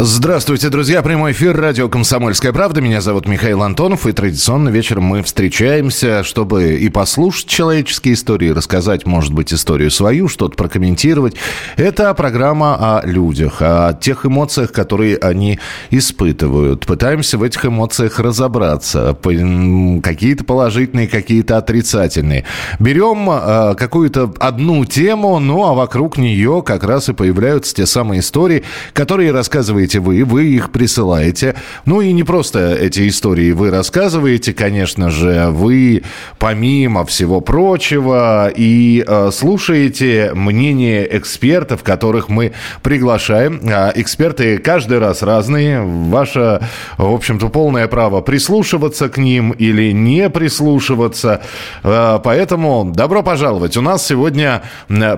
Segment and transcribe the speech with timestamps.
[0.00, 1.02] Здравствуйте, друзья.
[1.02, 2.80] Прямой эфир радио «Комсомольская правда».
[2.80, 4.06] Меня зовут Михаил Антонов.
[4.06, 10.28] И традиционно вечером мы встречаемся, чтобы и послушать человеческие истории, рассказать, может быть, историю свою,
[10.28, 11.34] что-то прокомментировать.
[11.76, 15.58] Это программа о людях, о тех эмоциях, которые они
[15.90, 16.86] испытывают.
[16.86, 19.18] Пытаемся в этих эмоциях разобраться.
[19.20, 22.44] Какие-то положительные, какие-то отрицательные.
[22.78, 28.20] Берем э, какую-то одну тему, ну а вокруг нее как раз и появляются те самые
[28.20, 31.54] истории, которые рассказывает рассказываете вы, вы их присылаете.
[31.84, 36.02] Ну и не просто эти истории вы рассказываете, конечно же, вы
[36.38, 43.60] помимо всего прочего и э, слушаете мнение экспертов, которых мы приглашаем.
[43.64, 45.82] А эксперты каждый раз разные.
[45.82, 46.60] Ваше,
[46.98, 51.40] в общем-то, полное право прислушиваться к ним или не прислушиваться.
[51.82, 53.76] Э, поэтому добро пожаловать.
[53.76, 54.62] У нас сегодня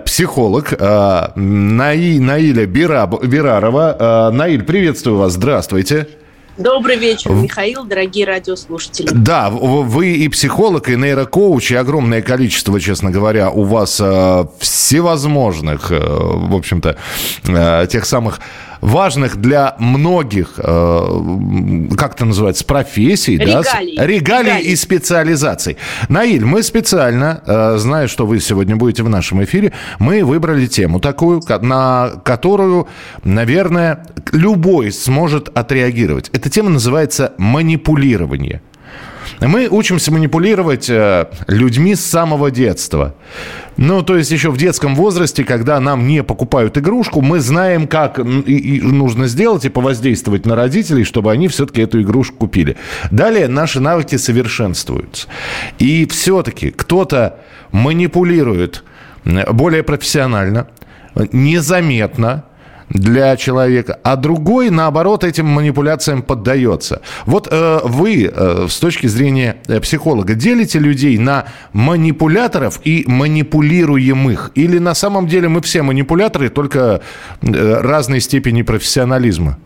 [0.05, 3.97] психолог э, Наи, Наиля Бира, Бирарова.
[3.99, 5.33] Э, Игорь, приветствую вас.
[5.35, 6.07] Здравствуйте.
[6.59, 9.09] Добрый вечер, Михаил, дорогие радиослушатели.
[9.11, 15.91] Да, вы и психолог, и нейрокоуч, и огромное количество, честно говоря, у вас э, всевозможных,
[15.91, 16.97] э, в общем-то,
[17.45, 18.41] э, тех самых
[18.81, 23.97] важных для многих, э, как это называется, профессий, регалий.
[23.97, 24.07] да?
[24.07, 25.77] Регалий, регалий и специализаций.
[26.09, 31.01] Наиль, мы специально, э, зная, что вы сегодня будете в нашем эфире, мы выбрали тему
[31.01, 32.89] такую, на которую,
[33.25, 36.31] наверное, любой сможет отреагировать.
[36.33, 38.61] Эта тема называется манипулирование.
[39.41, 43.15] Мы учимся манипулировать э, людьми с самого детства.
[43.77, 48.19] Ну, то есть еще в детском возрасте, когда нам не покупают игрушку, мы знаем, как
[48.19, 52.77] нужно сделать и повоздействовать на родителей, чтобы они все-таки эту игрушку купили.
[53.11, 55.29] Далее наши навыки совершенствуются.
[55.79, 57.39] И все-таки кто-то
[57.73, 58.85] манипулирует
[59.25, 60.69] более профессионально,
[61.33, 62.45] незаметно,
[62.91, 67.03] для человека, а другой, наоборот, этим манипуляциям поддается.
[67.25, 74.51] Вот э, вы э, с точки зрения э, психолога делите людей на манипуляторов и манипулируемых?
[74.55, 77.01] Или на самом деле мы все манипуляторы, только
[77.43, 79.59] э, разной степени профессионализма?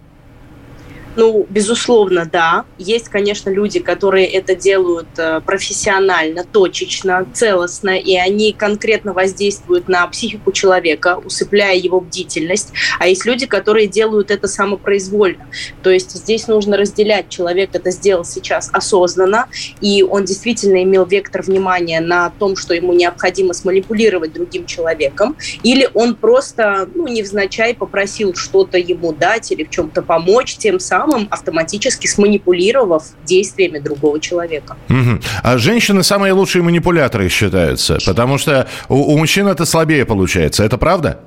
[1.17, 2.65] Ну, безусловно, да.
[2.77, 10.07] Есть, конечно, люди, которые это делают э, профессионально, точечно, целостно, и они конкретно воздействуют на
[10.09, 12.73] психику человека, усыпляя его бдительность.
[12.99, 15.47] А есть люди, которые делают это самопроизвольно.
[15.83, 17.29] То есть здесь нужно разделять.
[17.29, 19.47] Человек это сделал сейчас осознанно,
[19.81, 25.89] и он действительно имел вектор внимания на том, что ему необходимо сманипулировать другим человеком, или
[25.95, 31.28] он просто, ну, невзначай попросил что-то ему дать или в чем-то помочь, тем самым самым
[31.31, 34.76] автоматически сманипулировав действиями другого человека.
[34.88, 35.20] Угу.
[35.42, 40.65] А женщины самые лучшие манипуляторы считаются, потому что у, у мужчин это слабее получается.
[40.65, 41.20] Это правда?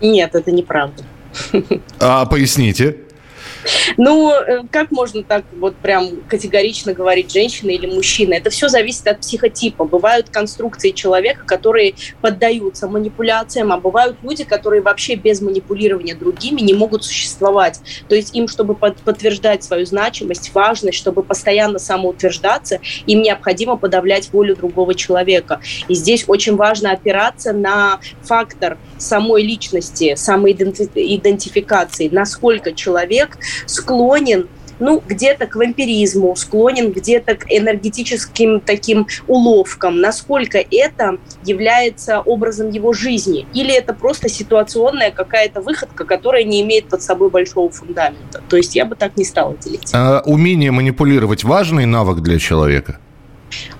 [0.00, 1.02] Нет, это неправда.
[2.00, 2.96] А поясните?
[3.96, 8.34] Ну, э, как можно так вот прям категорично говорить женщина или мужчина?
[8.34, 9.84] Это все зависит от психотипа.
[9.84, 16.74] Бывают конструкции человека, которые поддаются манипуляциям, а бывают люди, которые вообще без манипулирования другими не
[16.74, 17.80] могут существовать.
[18.08, 24.56] То есть им, чтобы подтверждать свою значимость, важность, чтобы постоянно самоутверждаться, им необходимо подавлять волю
[24.56, 25.60] другого человека.
[25.88, 35.46] И здесь очень важно опираться на фактор самой личности, самоидентификации, насколько человек склонен ну, где-то
[35.46, 43.74] к вампиризму, склонен где-то к энергетическим таким уловкам, насколько это является образом его жизни, или
[43.74, 48.42] это просто ситуационная какая-то выходка, которая не имеет под собой большого фундамента.
[48.48, 49.90] То есть я бы так не стала делить.
[49.94, 53.00] А умение манипулировать важный навык для человека?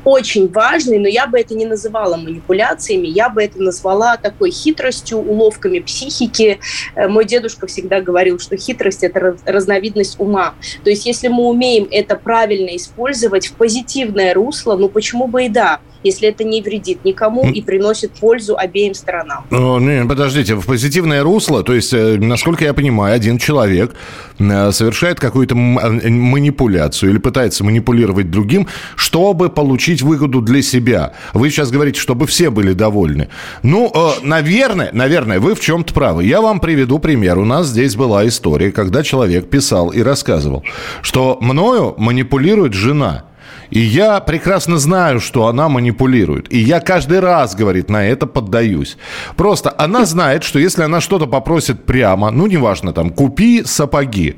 [0.05, 5.19] Очень важный, но я бы это не называла манипуляциями, я бы это назвала такой хитростью,
[5.19, 6.59] уловками психики.
[6.95, 10.55] Э, мой дедушка всегда говорил, что хитрость– это разновидность ума.
[10.85, 15.49] То есть если мы умеем это правильно использовать в позитивное русло, ну почему бы и
[15.49, 19.45] да– если это не вредит никому и приносит пользу обеим сторонам.
[19.51, 23.95] Не, подождите, в позитивное русло, то есть, э, насколько я понимаю, один человек
[24.39, 31.13] э, совершает какую-то э, манипуляцию или пытается манипулировать другим, чтобы получить выгоду для себя.
[31.35, 33.29] Вы сейчас говорите, чтобы все были довольны.
[33.63, 33.93] Ну,
[34.23, 36.25] наверное, наверное, вы в чем-то правы.
[36.25, 37.39] Я вам приведу пример.
[37.39, 40.65] У нас здесь была история, когда человек писал и рассказывал,
[41.03, 43.25] что мною манипулирует жена.
[43.71, 46.53] И я прекрасно знаю, что она манипулирует.
[46.53, 48.97] И я каждый раз, говорит, на это поддаюсь.
[49.37, 54.37] Просто она знает, что если она что-то попросит прямо, ну, неважно, там, купи сапоги,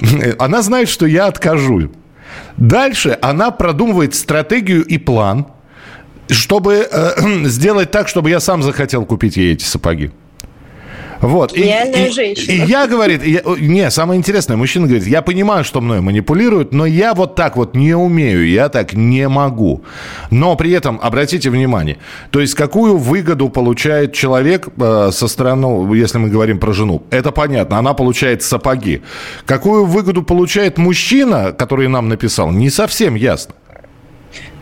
[0.38, 1.90] она знает, что я откажу.
[2.56, 5.46] Дальше она продумывает стратегию и план,
[6.28, 10.10] чтобы э, сделать так, чтобы я сам захотел купить ей эти сапоги.
[11.20, 11.52] Вот.
[11.52, 12.52] Реальная и, женщина.
[12.52, 16.72] И, и я, говорит, я, не, самое интересное, мужчина говорит, я понимаю, что мной манипулируют,
[16.72, 19.82] но я вот так вот не умею, я так не могу.
[20.30, 21.98] Но при этом, обратите внимание,
[22.30, 27.32] то есть какую выгоду получает человек э, со стороны, если мы говорим про жену, это
[27.32, 29.02] понятно, она получает сапоги.
[29.44, 33.54] Какую выгоду получает мужчина, который нам написал, не совсем ясно.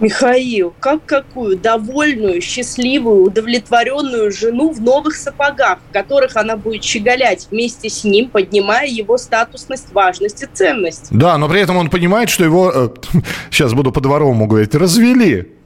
[0.00, 1.56] Михаил, как какую?
[1.56, 8.28] Довольную, счастливую, удовлетворенную жену в новых сапогах, в которых она будет щеголять вместе с ним,
[8.28, 11.08] поднимая его статусность, важность и ценность.
[11.10, 12.88] Да, но при этом он понимает, что его, э,
[13.50, 15.57] сейчас буду по-дворовому говорить, развели.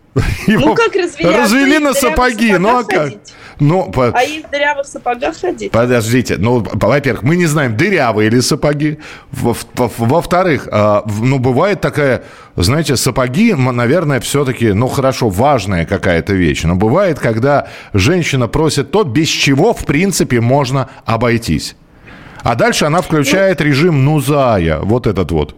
[0.46, 1.28] Его ну как развели?
[1.28, 3.12] Развели на сапоги, ну а как?
[3.58, 4.08] Ну, по...
[4.08, 5.70] А и в дырявых сапогах ходить?
[5.70, 8.98] Подождите, ну, во-первых, мы не знаем, дырявые ли сапоги.
[9.30, 12.24] Во-вторых, а, ну, бывает такая,
[12.56, 16.64] знаете, сапоги, наверное, все-таки, ну, хорошо, важная какая-то вещь.
[16.64, 21.76] Но бывает, когда женщина просит то, без чего, в принципе, можно обойтись.
[22.42, 25.54] А дальше она включает режим Нузая, вот этот вот.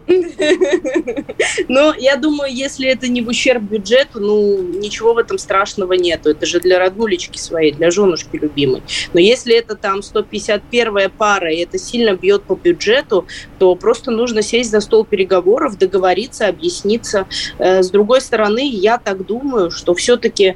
[1.67, 6.29] Но я думаю, если это не в ущерб бюджету, ну, ничего в этом страшного нету.
[6.29, 8.83] Это же для роднулечки своей, для женушки любимой.
[9.13, 13.25] Но если это там 151 пара, и это сильно бьет по бюджету,
[13.59, 17.25] то просто нужно сесть за стол переговоров, договориться, объясниться.
[17.57, 20.55] Э, с другой стороны, я так думаю, что все-таки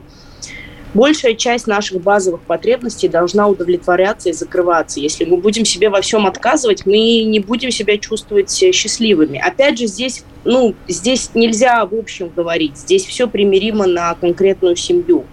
[0.93, 4.99] большая часть наших базовых потребностей должна удовлетворяться и закрываться.
[4.99, 9.39] Если мы будем себе во всем отказывать, мы не будем себя чувствовать счастливыми.
[9.39, 12.77] Опять же, здесь, ну, здесь нельзя в общем говорить.
[12.77, 15.25] Здесь все примиримо на конкретную семью.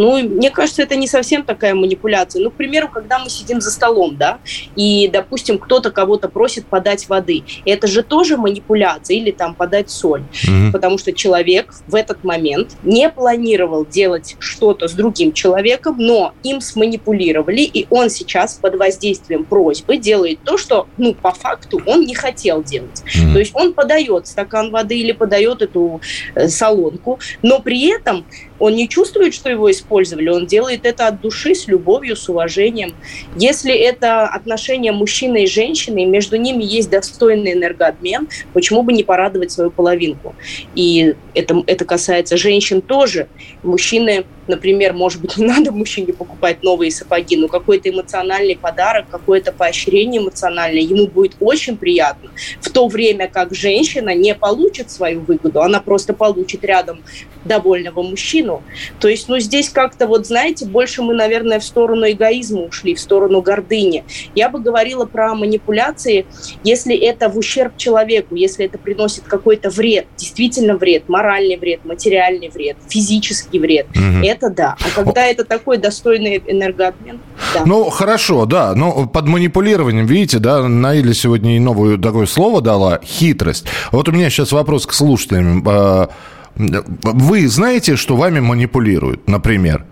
[0.00, 2.42] Ну, мне кажется, это не совсем такая манипуляция.
[2.42, 4.38] Ну, к примеру, когда мы сидим за столом, да,
[4.74, 10.22] и, допустим, кто-то кого-то просит подать воды, это же тоже манипуляция или там подать соль,
[10.32, 10.72] mm-hmm.
[10.72, 16.62] потому что человек в этот момент не планировал делать что-то с другим человеком, но им
[16.62, 22.14] сманипулировали, и он сейчас под воздействием просьбы делает то, что, ну, по факту он не
[22.14, 23.02] хотел делать.
[23.04, 23.32] Mm-hmm.
[23.34, 26.00] То есть он подает стакан воды или подает эту
[26.34, 28.24] э, солонку, но при этом
[28.60, 32.94] он не чувствует, что его использовали, он делает это от души, с любовью, с уважением.
[33.36, 39.02] Если это отношения мужчины и женщины, и между ними есть достойный энергообмен, почему бы не
[39.02, 40.34] порадовать свою половинку?
[40.74, 43.26] И это, это касается женщин тоже.
[43.62, 49.52] Мужчины например, может быть, не надо мужчине покупать новые сапоги, но какой-то эмоциональный подарок, какое-то
[49.52, 52.30] поощрение эмоциональное ему будет очень приятно.
[52.60, 57.02] В то время как женщина не получит свою выгоду, она просто получит рядом
[57.44, 58.62] довольного мужчину.
[58.98, 63.00] То есть, ну, здесь как-то, вот, знаете, больше мы, наверное, в сторону эгоизма ушли, в
[63.00, 64.04] сторону гордыни.
[64.34, 66.26] Я бы говорила про манипуляции,
[66.64, 72.48] если это в ущерб человеку, если это приносит какой-то вред, действительно вред, моральный вред, материальный
[72.48, 73.86] вред, физический вред.
[73.90, 74.24] Угу.
[74.26, 74.76] Это это да.
[74.80, 77.20] А когда это такой достойный энергообмен,
[77.54, 77.64] да.
[77.66, 78.74] Ну, хорошо, да.
[78.74, 83.66] Но под манипулированием, видите, да, Наиля сегодня и новое такое слово дала– хитрость.
[83.92, 85.64] Вот у меня сейчас вопрос к слушателям.
[85.68, 86.10] А,
[86.56, 89.84] вы знаете, что вами манипулируют, например?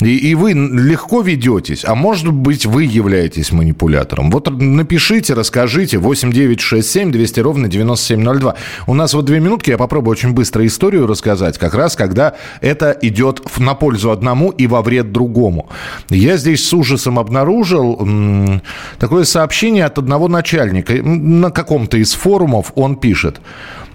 [0.00, 4.30] И, и вы легко ведетесь, а может быть, вы являетесь манипулятором.
[4.30, 5.98] Вот напишите, расскажите.
[5.98, 8.54] 8 9 6 7 200 ровно 9702.
[8.86, 12.96] У нас вот две минутки, я попробую очень быстро историю рассказать, как раз когда это
[13.02, 15.68] идет на пользу одному и во вред другому.
[16.10, 18.62] Я здесь с ужасом обнаружил м,
[18.98, 20.94] такое сообщение от одного начальника.
[20.94, 23.40] На каком-то из форумов он пишет.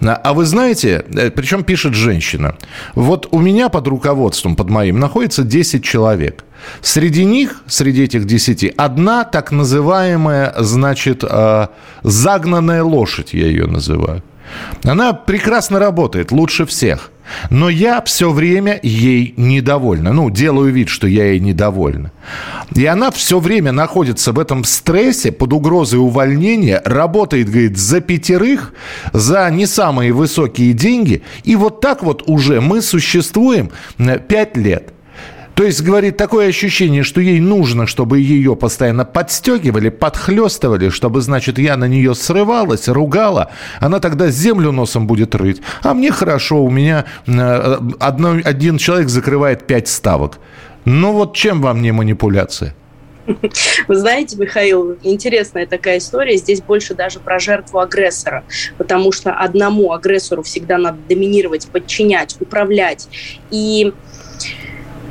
[0.04, 2.56] А вы знаете, э, причем пишет женщина,
[2.94, 6.44] вот у меня под руководством, под моим, находится 10 человек.
[6.80, 11.66] Среди них, среди этих 10, одна так называемая, значит, э,
[12.02, 14.22] загнанная лошадь, я ее называю.
[14.84, 17.11] Она прекрасно работает, лучше всех.
[17.50, 20.12] Но я все время ей недовольна.
[20.12, 22.12] Ну, делаю вид, что я ей недовольна.
[22.74, 28.72] И она все время находится в этом стрессе под угрозой увольнения, работает, говорит, за пятерых,
[29.12, 31.22] за не самые высокие деньги.
[31.44, 33.70] И вот так вот уже мы существуем
[34.28, 34.92] пять лет.
[35.54, 41.58] То есть, говорит, такое ощущение, что ей нужно, чтобы ее постоянно подстегивали, подхлестывали, чтобы, значит,
[41.58, 43.50] я на нее срывалась, ругала.
[43.80, 45.60] Она тогда землю носом будет рыть.
[45.82, 50.38] А мне хорошо, у меня э, одно, один человек закрывает пять ставок.
[50.84, 52.74] Ну вот чем вам не манипуляция?
[53.88, 56.36] Вы знаете, Михаил, интересная такая история.
[56.36, 58.42] Здесь больше даже про жертву агрессора,
[58.78, 63.08] потому что одному агрессору всегда надо доминировать, подчинять, управлять.
[63.50, 63.92] И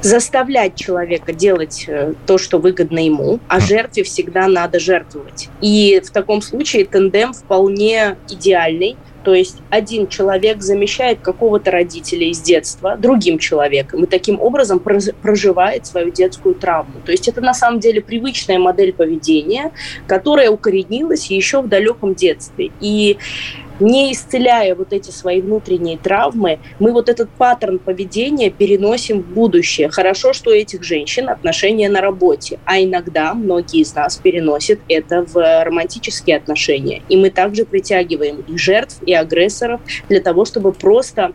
[0.01, 5.50] заставлять человека делать э, то, что выгодно ему, а жертве всегда надо жертвовать.
[5.62, 8.98] И в таком случае тендем вполне идеальный.
[9.24, 15.86] То есть один человек замещает какого-то родителя из детства другим человеком и таким образом проживает
[15.86, 17.01] свою детскую травму.
[17.05, 19.72] То есть это на самом деле привычная модель поведения,
[20.08, 22.72] которая укоренилась еще в далеком детстве.
[22.81, 23.17] И
[23.81, 29.89] не исцеляя вот эти свои внутренние травмы, мы вот этот паттерн поведения переносим в будущее.
[29.89, 35.25] Хорошо, что у этих женщин отношения на работе, а иногда многие из нас переносят это
[35.25, 37.01] в романтические отношения.
[37.09, 41.33] И мы также притягиваем и жертв, и агрессоров для того, чтобы просто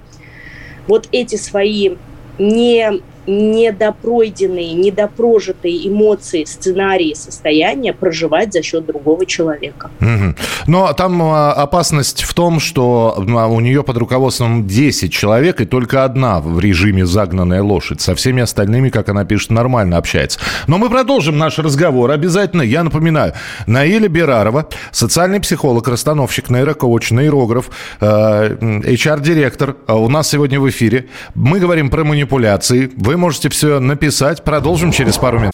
[0.86, 1.96] вот эти свои
[2.38, 9.90] не недопройденные, недопрожитые эмоции, сценарии, состояния проживать за счет другого человека.
[10.00, 10.34] Угу.
[10.66, 15.64] Но там а, опасность в том, что а, у нее под руководством 10 человек, и
[15.64, 18.00] только одна в режиме загнанная лошадь.
[18.00, 20.38] Со всеми остальными, как она пишет, нормально общается.
[20.66, 22.62] Но мы продолжим наш разговор обязательно.
[22.62, 23.32] Я напоминаю,
[23.66, 31.06] Наиля Берарова, социальный психолог, расстановщик, нейрокоуч, нейрограф, э, HR-директор, у нас сегодня в эфире.
[31.34, 32.90] Мы говорим про манипуляции.
[32.96, 34.44] Вы можете все написать.
[34.44, 35.52] Продолжим через пару минут.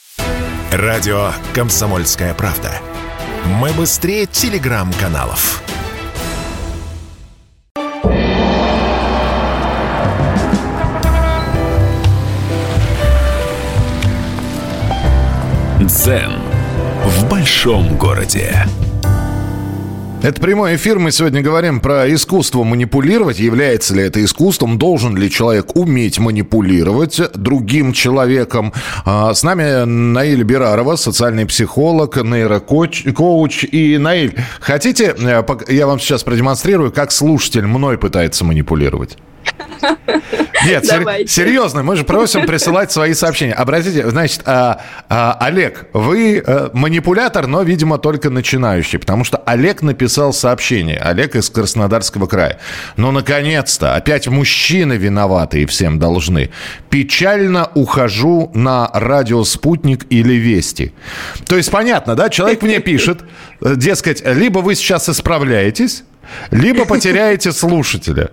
[0.71, 2.73] Радио «Комсомольская правда».
[3.61, 5.63] Мы быстрее телеграм-каналов.
[15.81, 16.33] Дзен
[17.05, 18.67] в большом городе.
[20.23, 21.01] Это прямой эфир.
[21.01, 23.41] Мы сегодня говорим про искусство манипулировать.
[23.41, 24.79] Является ли это искусством?
[24.79, 28.73] Должен ли человек уметь манипулировать другим человеком?
[29.05, 33.13] А, с нами Наиль Берарова, социальный психолог, нейрокоуч.
[33.13, 33.65] Коуч.
[33.65, 39.19] И, Наиль, хотите, я вам сейчас продемонстрирую, как слушатель мной пытается манипулировать?
[40.65, 43.53] Нет, сер- серьезно, мы же просим присылать свои сообщения.
[43.53, 49.83] Обратите, значит, а, а, Олег, вы а, манипулятор, но, видимо, только начинающий, потому что Олег
[49.83, 50.99] написал сообщение.
[50.99, 52.59] Олег из Краснодарского края.
[52.97, 56.51] Ну, наконец-то, опять мужчины виноваты и всем должны.
[56.91, 60.93] Печально ухожу на радио «Спутник» или «Вести».
[61.47, 62.29] То есть, понятно, да?
[62.29, 63.21] Человек мне пишет,
[63.61, 66.05] э, дескать, либо вы сейчас исправляетесь,
[66.51, 68.31] либо потеряете слушателя.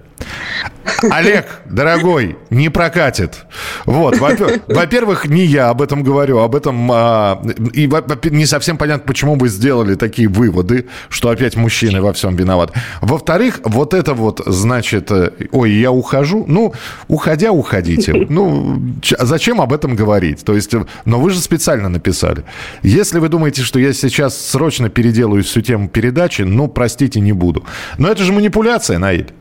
[1.11, 3.45] Олег, дорогой, не прокатит.
[3.85, 7.41] Вот, во-первых, не я об этом говорю, об этом а,
[7.73, 7.89] и
[8.29, 12.73] не совсем понятно, почему вы сделали такие выводы, что опять мужчины во всем виноваты.
[13.01, 16.45] Во-вторых, вот это вот, значит, э, ой, я ухожу.
[16.47, 16.73] Ну,
[17.07, 18.25] уходя, уходите.
[18.29, 18.81] Ну,
[19.19, 20.43] зачем об этом говорить?
[20.43, 20.73] То есть,
[21.05, 22.43] но вы же специально написали.
[22.83, 27.63] Если вы думаете, что я сейчас срочно переделаю всю тему передачи, ну, простите, не буду.
[27.97, 29.31] Но это же манипуляция, Наиль.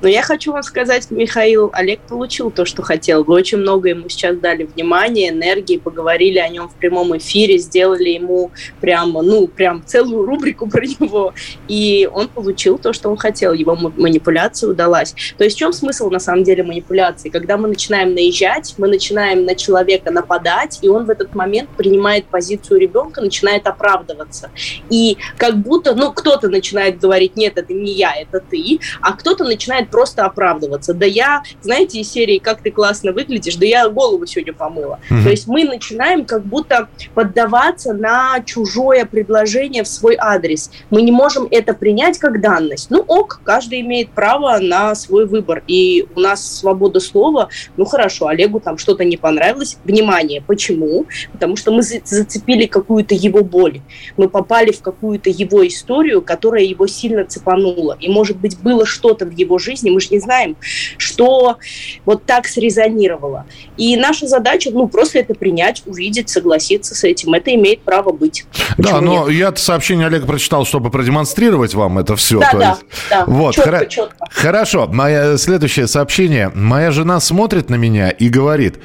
[0.00, 3.24] Но я хочу вам сказать, Михаил, Олег получил то, что хотел.
[3.24, 8.10] Вы очень много ему сейчас дали внимания, энергии, поговорили о нем в прямом эфире, сделали
[8.10, 11.34] ему прям, ну, прям целую рубрику про него.
[11.66, 13.52] И он получил то, что он хотел.
[13.52, 15.14] Его манипуляция удалась.
[15.36, 17.28] То есть в чем смысл, на самом деле, манипуляции?
[17.28, 22.26] Когда мы начинаем наезжать, мы начинаем на человека нападать, и он в этот момент принимает
[22.26, 24.50] позицию ребенка, начинает оправдываться.
[24.90, 29.44] И как будто, ну, кто-то начинает говорить, нет, это не я, это ты, а кто-то
[29.44, 30.94] начинает просто оправдываться.
[30.94, 35.00] Да я, знаете, из серии «Как ты классно выглядишь», да я голову сегодня помыла.
[35.10, 35.22] Угу.
[35.24, 40.70] То есть мы начинаем как будто поддаваться на чужое предложение в свой адрес.
[40.90, 42.90] Мы не можем это принять как данность.
[42.90, 45.62] Ну ок, каждый имеет право на свой выбор.
[45.66, 47.48] И у нас свобода слова.
[47.76, 49.78] Ну хорошо, Олегу там что-то не понравилось.
[49.84, 51.06] Внимание, почему?
[51.32, 53.80] Потому что мы зацепили какую-то его боль.
[54.16, 57.96] Мы попали в какую-то его историю, которая его сильно цепанула.
[58.00, 60.56] И, может быть, было что-то в его жизни, жизни, мы же не знаем,
[60.96, 61.58] что
[62.04, 63.46] вот так срезонировало.
[63.76, 67.34] И наша задача, ну, просто это принять, увидеть, согласиться с этим.
[67.34, 68.44] Это имеет право быть.
[68.76, 72.40] Почему да, но я сообщение Олега прочитал, чтобы продемонстрировать вам это все.
[72.40, 72.78] Да, да,
[73.10, 73.24] да.
[73.26, 74.26] Вот, четко, хоро- четко.
[74.30, 74.86] Хорошо.
[74.86, 76.50] Мое следующее сообщение.
[76.54, 78.78] Моя жена смотрит на меня и говорит,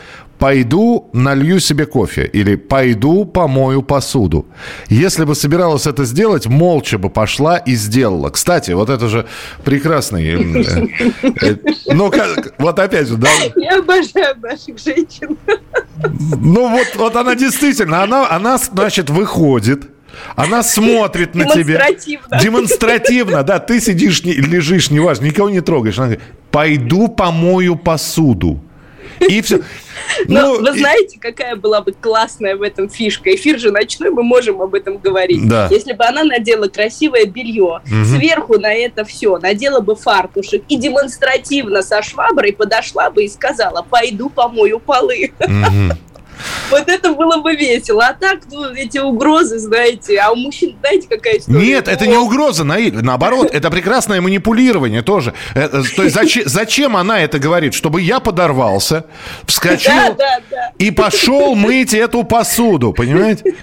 [0.43, 4.45] пойду налью себе кофе или пойду помою посуду.
[4.89, 8.29] Если бы собиралась это сделать, молча бы пошла и сделала.
[8.29, 9.25] Кстати, вот это же
[9.63, 10.33] прекрасный...
[10.33, 10.87] Э,
[11.41, 11.55] э,
[11.93, 12.11] ну,
[12.57, 13.29] вот опять же, да.
[13.55, 15.37] Я обожаю наших женщин.
[16.41, 19.83] Ну, вот, вот она действительно, она, она, значит, выходит,
[20.35, 21.77] она смотрит на тебя.
[21.77, 22.39] Демонстративно.
[22.41, 23.59] Демонстративно, да.
[23.59, 25.97] Ты сидишь, лежишь, неважно, никого не трогаешь.
[25.99, 28.61] Она говорит, пойду помою посуду.
[29.19, 29.61] И все.
[30.27, 33.33] Но ну, вы знаете, какая была бы классная в этом фишка?
[33.33, 35.47] Эфир же ночной, мы можем об этом говорить.
[35.47, 35.67] Да.
[35.69, 38.05] Если бы она надела красивое белье, угу.
[38.05, 43.85] сверху на это все, надела бы фартушек и демонстративно со шваброй подошла бы и сказала,
[43.87, 45.31] пойду помою полы.
[45.39, 45.97] Угу.
[46.69, 48.05] Вот это было бы весело.
[48.05, 51.59] А так, ну, эти угрозы, знаете, а у мужчин, знаете, какая история?
[51.59, 55.33] Нет, это не угроза, наоборот, это прекрасное манипулирование тоже.
[55.55, 57.73] Э, э, то есть зачем, зачем она это говорит?
[57.73, 59.05] Чтобы я подорвался,
[59.45, 60.71] вскочил да, да, да.
[60.77, 63.55] и пошел мыть эту посуду, понимаете?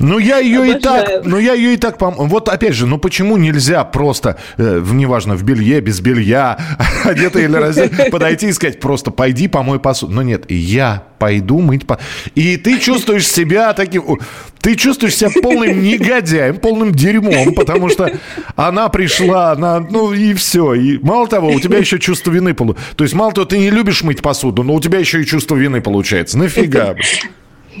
[0.00, 0.78] Ну, я ее Обожаю.
[0.78, 2.14] и так, ну, я ее и так, пом...
[2.16, 6.58] вот опять же, ну, почему нельзя просто, э, неважно, в белье, без белья,
[7.04, 10.14] одетый или раздетый, подойти и сказать, просто пойди помой посуду.
[10.14, 12.04] Но нет, я пойду мыть посуду.
[12.34, 14.18] И ты чувствуешь себя таким,
[14.60, 18.10] ты чувствуешь себя полным негодяем, полным дерьмом, потому что
[18.56, 20.72] она пришла, она, ну, и все.
[20.72, 22.74] И мало того, у тебя еще чувство вины, полу...
[22.96, 25.56] то есть, мало того, ты не любишь мыть посуду, но у тебя еще и чувство
[25.56, 26.38] вины получается.
[26.38, 26.94] Нафига?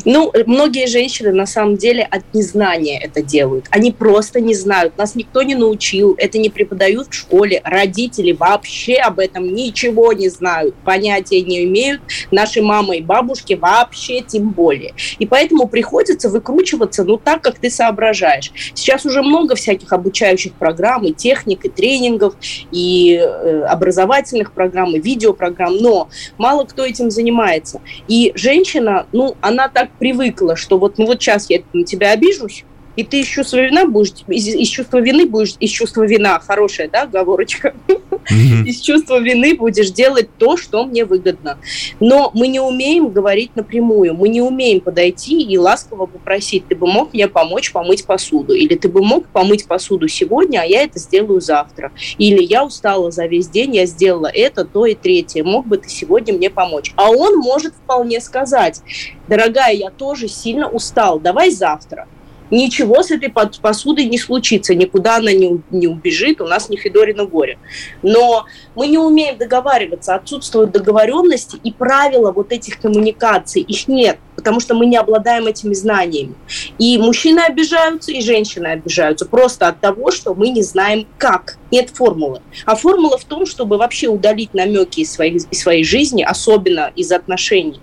[0.04, 3.66] Ну, многие женщины на самом деле от незнания это делают.
[3.70, 4.96] Они просто не знают.
[4.96, 7.60] Нас никто не научил, это не преподают в школе.
[7.64, 12.00] Родители вообще об этом ничего не знают, понятия не имеют.
[12.30, 14.94] Наши мамы и бабушки вообще тем более.
[15.18, 18.52] И поэтому приходится выкручиваться, ну, так, как ты соображаешь.
[18.74, 22.34] Сейчас уже много всяких обучающих программ, и техник, и тренингов,
[22.70, 27.80] и э, образовательных программ, и видеопрограмм, но мало кто этим занимается.
[28.08, 32.64] И женщина, ну, она так привыкла, что вот, ну вот сейчас я на тебя обижусь,
[32.96, 36.88] и ты из чувства вина будешь, из, из чувства вины будешь, из чувства вина, хорошая,
[36.88, 38.64] да, оговорочка, mm-hmm.
[38.66, 41.58] из чувства вины будешь делать то, что мне выгодно.
[42.00, 46.86] Но мы не умеем говорить напрямую, мы не умеем подойти и ласково попросить, ты бы
[46.86, 50.98] мог мне помочь помыть посуду, или ты бы мог помыть посуду сегодня, а я это
[50.98, 55.66] сделаю завтра, или я устала за весь день, я сделала это, то и третье, мог
[55.66, 56.92] бы ты сегодня мне помочь.
[56.96, 58.82] А он может вполне сказать,
[59.28, 62.08] дорогая, я тоже сильно устал, давай завтра
[62.50, 67.24] ничего с этой посудой не случится, никуда она не, не убежит, у нас не Федорина
[67.24, 67.58] горе.
[68.02, 74.60] Но мы не умеем договариваться, отсутствуют договоренности и правила вот этих коммуникаций, их нет, потому
[74.60, 76.34] что мы не обладаем этими знаниями.
[76.78, 81.58] И мужчины обижаются, и женщины обижаются просто от того, что мы не знаем как.
[81.70, 82.40] Нет формулы.
[82.64, 87.12] А формула в том, чтобы вообще удалить намеки из своей, из своей жизни, особенно из
[87.12, 87.80] отношений,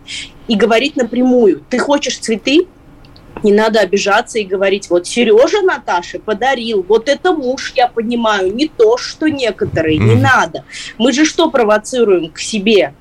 [0.48, 1.64] и говорить напрямую.
[1.70, 2.68] Ты хочешь цветы?
[3.44, 8.68] Не надо обижаться и говорить, вот Сережа Наташе подарил, вот это муж, я понимаю, не
[8.68, 10.64] то, что некоторые, не надо.
[10.98, 12.94] Мы же что провоцируем к себе?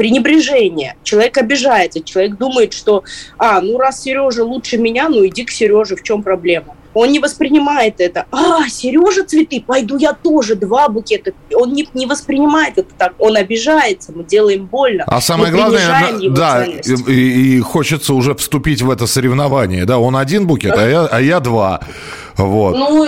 [0.00, 0.96] пренебрежение.
[1.02, 3.04] Человек обижается, человек думает, что,
[3.36, 6.74] а, ну раз Сережа лучше меня, ну иди к Сереже, в чем проблема?
[6.94, 8.26] Он не воспринимает это.
[8.32, 11.32] А, Сережа цветы, пойду я тоже, два букета.
[11.54, 13.14] Он не, не воспринимает это так.
[13.18, 15.04] Он обижается, мы делаем больно.
[15.06, 15.80] А самое главное,
[16.30, 19.84] да, и, и хочется уже вступить в это соревнование.
[19.84, 21.80] Да, он один букет, а я, а я два.
[22.36, 22.76] Вот.
[22.76, 23.06] Ну,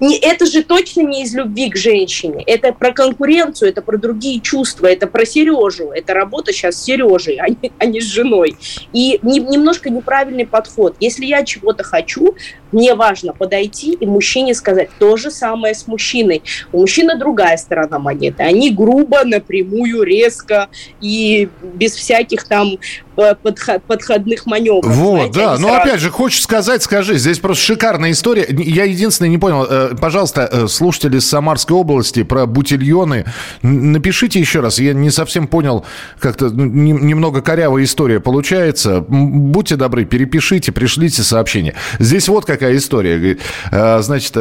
[0.00, 2.42] не, это же точно не из любви к женщине.
[2.46, 5.90] Это про конкуренцию, это про другие чувства, это про Сережу.
[5.90, 8.56] Это работа сейчас с Сережей, а не, а не с женой.
[8.92, 10.96] И не, немножко неправильный подход.
[11.00, 12.34] Если я чего-то хочу,
[12.72, 16.42] мне важно подойти и мужчине сказать то же самое с мужчиной.
[16.72, 18.42] У мужчины другая сторона монеты.
[18.42, 20.68] Они грубо, напрямую, резко
[21.00, 22.78] и без всяких там
[23.14, 24.94] подходных маневров.
[24.94, 25.58] Вот, знаете, да.
[25.58, 25.82] Но сразу...
[25.82, 27.18] опять же, хочешь сказать, скажи.
[27.18, 28.46] Здесь просто шикарная история.
[28.48, 29.66] Я единственное не понял.
[29.68, 33.26] Э, пожалуйста, э, слушатели из Самарской области про бутильоны,
[33.62, 34.78] напишите еще раз.
[34.78, 35.84] Я не совсем понял,
[36.18, 39.04] как-то ну, немного корявая история получается.
[39.06, 41.74] Будьте добры, перепишите, пришлите сообщение.
[41.98, 43.16] Здесь вот какая история.
[43.16, 44.36] Говорит, э, значит,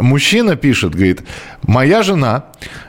[0.00, 1.22] мужчина пишет, говорит,
[1.62, 2.46] моя жена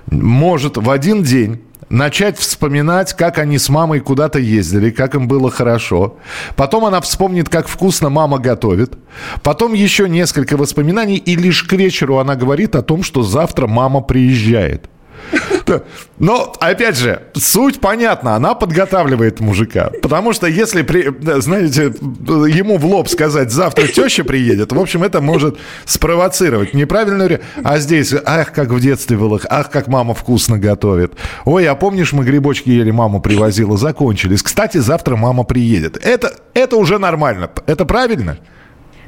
[0.07, 5.51] может в один день начать вспоминать, как они с мамой куда-то ездили, как им было
[5.51, 6.17] хорошо.
[6.55, 8.97] Потом она вспомнит, как вкусно мама готовит.
[9.43, 14.01] Потом еще несколько воспоминаний, и лишь к вечеру она говорит о том, что завтра мама
[14.01, 14.89] приезжает.
[16.19, 18.35] Но, опять же, суть понятна.
[18.35, 19.91] Она подготавливает мужика.
[20.01, 25.21] Потому что если, при, знаете, ему в лоб сказать, завтра теща приедет, в общем, это
[25.21, 27.41] может спровоцировать неправильную...
[27.63, 31.13] А здесь, ах, как в детстве было, ах, как мама вкусно готовит.
[31.45, 34.43] Ой, а помнишь, мы грибочки ели, мама привозила, закончились.
[34.43, 35.97] Кстати, завтра мама приедет.
[36.03, 37.49] Это, это уже нормально.
[37.65, 38.37] Это правильно?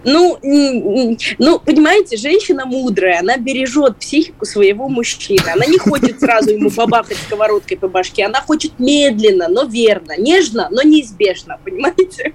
[0.08, 5.44] Ну, ну, понимаете, женщина мудрая, она бережет психику своего мужчины.
[5.54, 8.24] Она не хочет сразу ему побахать сковородкой по башке.
[8.24, 12.34] Она хочет медленно, но верно, нежно, но неизбежно, понимаете?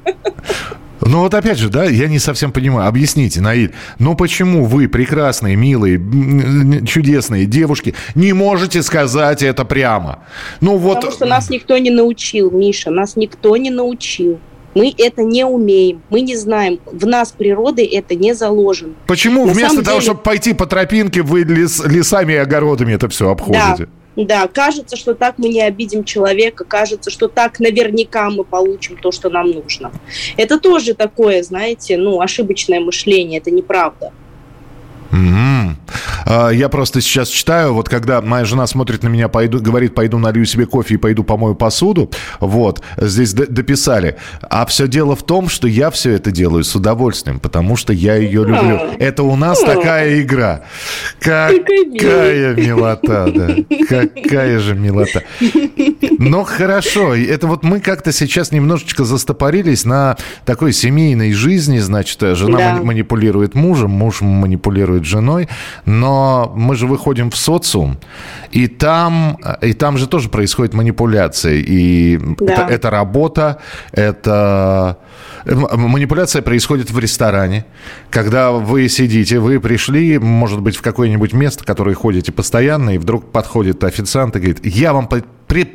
[1.00, 2.88] Ну вот опять же, да, я не совсем понимаю.
[2.88, 5.98] Объясните, Наиль, ну почему вы, прекрасные, милые,
[6.87, 10.24] чудесные девушки, не можете сказать это прямо?
[10.61, 10.96] Ну вот...
[10.96, 14.40] Потому что нас никто не научил, Миша, нас никто не научил.
[14.74, 16.80] Мы это не умеем, мы не знаем.
[16.87, 18.94] В нас природой это не заложено.
[19.06, 20.00] Почему На вместо того, деле...
[20.00, 23.87] чтобы пойти по тропинке, вы лес, лесами и огородами это все обходите?
[23.87, 23.92] Да.
[24.14, 29.11] Да, кажется, что так мы не обидим человека, кажется, что так наверняка мы получим то,
[29.11, 29.90] что нам нужно.
[30.37, 34.12] Это тоже такое, знаете, ну, ошибочное мышление, это неправда.
[35.12, 36.55] Mm-hmm.
[36.55, 40.44] Я просто сейчас читаю, вот когда моя жена смотрит на меня, пойду, говорит, пойду налью
[40.46, 44.16] себе кофе и пойду помою посуду, вот, здесь дописали.
[44.48, 48.16] А все дело в том, что я все это делаю с удовольствием, потому что я
[48.16, 48.81] ее люблю.
[48.98, 50.62] Это у нас такая игра.
[51.20, 53.55] Какая милота, да.
[53.88, 55.22] Какая же милота.
[56.18, 62.59] Но хорошо, это вот мы как-то сейчас немножечко застопорились на такой семейной жизни, значит, жена
[62.59, 62.83] да.
[62.83, 65.48] манипулирует мужем, муж манипулирует с женой,
[65.84, 67.98] но мы же выходим в социум,
[68.50, 72.52] и там, и там же тоже происходит манипуляция, и да.
[72.52, 73.58] это, это работа,
[73.92, 74.98] это
[75.44, 77.64] манипуляция происходит в ресторане,
[78.10, 83.32] когда вы сидите, вы пришли, может быть, в какое-нибудь место, которое ходите постоянно, и вдруг
[83.32, 85.08] подходит официант и говорит, я вам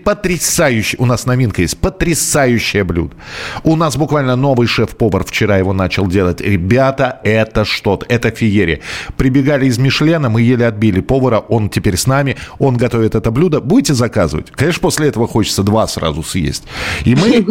[0.04, 3.16] потрясающий, у нас новинка есть, потрясающее блюдо.
[3.64, 6.42] У нас буквально новый шеф-повар вчера его начал делать.
[6.42, 8.80] Ребята, это что-то, это феерия.
[9.18, 13.62] Прибегали из Мишлена, мы еле отбили повара, он теперь с нами, он готовит это блюдо.
[13.62, 14.50] Будете заказывать?
[14.52, 16.64] Конечно, после этого хочется два сразу съесть.
[17.06, 17.46] И мы,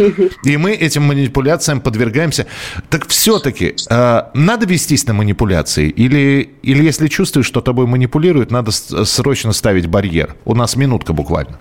[0.45, 2.47] и мы этим манипуляциям подвергаемся.
[2.91, 5.89] Так все-таки э, надо вестись на манипуляции?
[5.89, 10.35] Или, или если чувствуешь, что тобой манипулируют, надо срочно ставить барьер?
[10.45, 11.59] У нас минутка буквально.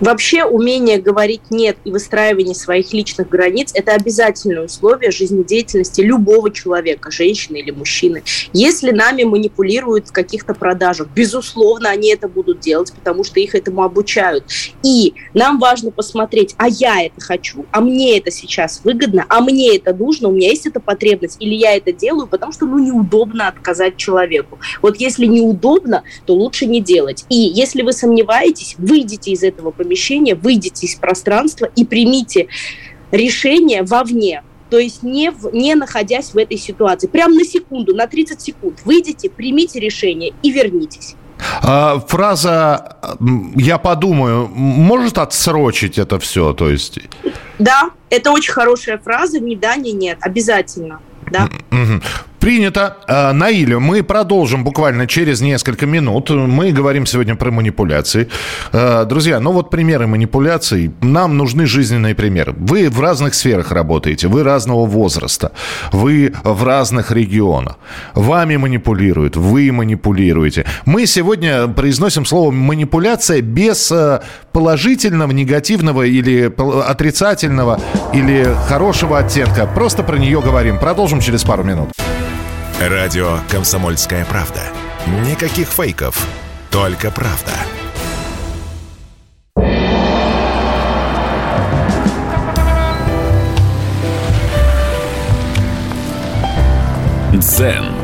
[0.00, 7.12] Вообще умение говорить «нет» и выстраивание своих личных границ– это обязательное условие жизнедеятельности любого человека,
[7.12, 8.24] женщины или мужчины.
[8.52, 13.84] Если нами манипулируют в каких-то продажах, безусловно, они это будут делать, потому что их этому
[13.84, 14.44] обучают.
[14.82, 19.76] И нам важно посмотреть, а я это хочу, а мне это сейчас выгодно, а мне
[19.76, 23.46] это нужно, у меня есть эта потребность, или я это делаю, потому что ну, неудобно
[23.46, 24.58] отказать человеку.
[24.82, 27.24] Вот если неудобно, то лучше не делать.
[27.28, 32.48] И если вы сомневаетесь, выйдите из этого помещения, выйдите из пространства и примите
[33.12, 34.42] решение вовне.
[34.70, 37.06] То есть не, в, не находясь в этой ситуации.
[37.06, 41.14] Прям на секунду, на 30 секунд выйдите, примите решение и вернитесь.
[41.62, 42.96] А, фраза
[43.56, 46.52] «я подумаю» может отсрочить это все?
[46.54, 46.98] То есть...
[47.58, 51.00] Да, это очень хорошая фраза, ни да, ни нет, обязательно.
[51.30, 51.48] Да.
[52.44, 52.98] Принято.
[53.06, 56.28] А, Наиля, мы продолжим буквально через несколько минут.
[56.28, 58.28] Мы говорим сегодня про манипуляции.
[58.70, 60.92] А, друзья, ну вот примеры манипуляций.
[61.00, 62.52] Нам нужны жизненные примеры.
[62.54, 65.52] Вы в разных сферах работаете, вы разного возраста,
[65.90, 67.78] вы в разных регионах.
[68.12, 70.66] Вами манипулируют, вы манипулируете.
[70.84, 76.52] Мы сегодня произносим слово манипуляция без а, положительного, негативного или
[76.86, 77.80] отрицательного
[78.12, 79.66] или хорошего оттенка.
[79.66, 80.78] Просто про нее говорим.
[80.78, 81.88] Продолжим через пару минут.
[82.80, 84.60] Радио «Комсомольская правда».
[85.06, 86.26] Никаких фейков,
[86.70, 87.52] только правда.
[97.32, 97.94] Дзен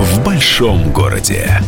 [0.00, 1.60] в большом городе.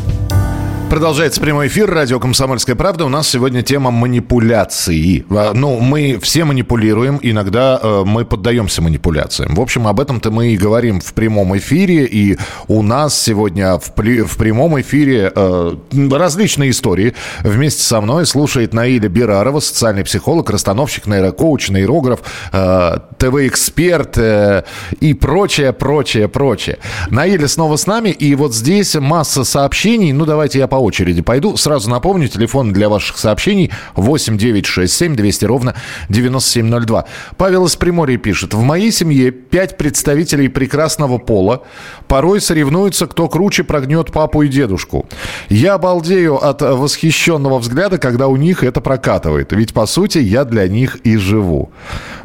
[0.90, 1.90] Продолжается прямой эфир.
[1.90, 3.04] Радио «Комсомольская правда».
[3.04, 5.22] У нас сегодня тема манипуляции.
[5.28, 7.20] Ну, мы все манипулируем.
[7.20, 9.54] Иногда э, мы поддаемся манипуляциям.
[9.54, 12.06] В общем, об этом-то мы и говорим в прямом эфире.
[12.06, 15.76] И у нас сегодня в, в прямом эфире э,
[16.10, 17.14] различные истории.
[17.40, 22.20] Вместе со мной слушает Наиля Бирарова, социальный психолог, расстановщик, нейрокоуч, нейрограф,
[22.50, 24.64] э, ТВ-эксперт
[25.00, 26.78] и прочее, прочее, прочее.
[27.10, 28.08] Наиля снова с нами.
[28.08, 30.12] И вот здесь масса сообщений.
[30.12, 31.56] Ну, давайте я по очереди пойду.
[31.56, 35.74] Сразу напомню, телефон для ваших сообщений 8 9 6 7 200 ровно
[36.08, 37.04] 9702.
[37.36, 38.54] Павел из Приморья пишет.
[38.54, 41.62] В моей семье пять представителей прекрасного пола.
[42.06, 45.06] Порой соревнуются, кто круче прогнет папу и дедушку.
[45.48, 49.52] Я обалдею от восхищенного взгляда, когда у них это прокатывает.
[49.52, 51.70] Ведь, по сути, я для них и живу.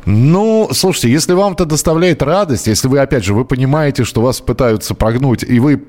[0.06, 4.42] Ну, слушайте, если вам это доставляет радость, если вы, опять же, вы понимаете, что вас
[4.42, 5.84] пытаются прогнуть, и вы...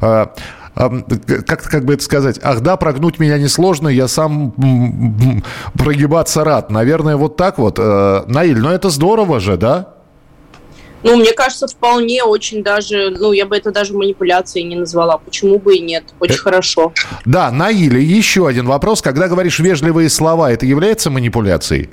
[0.00, 0.26] Э,
[0.74, 4.54] как, как бы это сказать, ах да, прогнуть меня несложно, я сам
[5.76, 6.70] прогибаться рад.
[6.70, 7.78] Наверное, вот так вот.
[7.78, 9.94] Э, Наиль, но это здорово же, да?
[11.02, 15.16] Ну, мне кажется, вполне очень даже, ну, я бы это даже манипуляцией не назвала.
[15.16, 16.04] Почему бы и нет?
[16.20, 16.92] Очень э- хорошо.
[17.24, 19.00] Да, Наиля, еще один вопрос.
[19.00, 21.88] Когда говоришь вежливые слова, это является манипуляцией?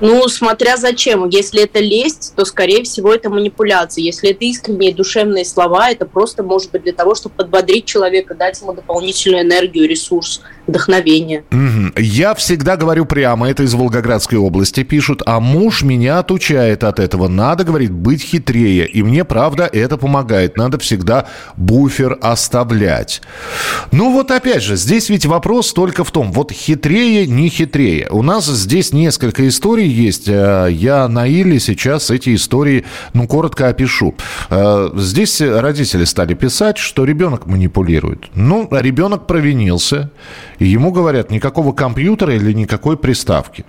[0.00, 1.26] Ну, смотря зачем.
[1.28, 4.02] Если это лесть, то, скорее всего, это манипуляция.
[4.02, 8.60] Если это искренние душевные слова, это просто может быть для того, чтобы подбодрить человека, дать
[8.60, 11.44] ему дополнительную энергию, ресурс, вдохновение.
[11.50, 12.00] Угу.
[12.00, 17.28] Я всегда говорю прямо, это из Волгоградской области пишут, а муж меня отучает от этого.
[17.28, 18.86] Надо, говорит, быть хитрее.
[18.86, 20.56] И мне, правда, это помогает.
[20.56, 21.26] Надо всегда
[21.56, 23.22] буфер оставлять.
[23.92, 28.08] Ну вот опять же, здесь ведь вопрос только в том, вот хитрее, не хитрее.
[28.10, 30.28] У нас здесь несколько историй есть.
[30.28, 34.14] Э, я на Иле сейчас эти истории, ну, коротко опишу.
[34.50, 38.24] Э, здесь родители стали писать, что ребенок манипулирует.
[38.34, 40.10] Ну, ребенок провинился,
[40.58, 43.64] и ему говорят, никакого компьютера или никакой приставки.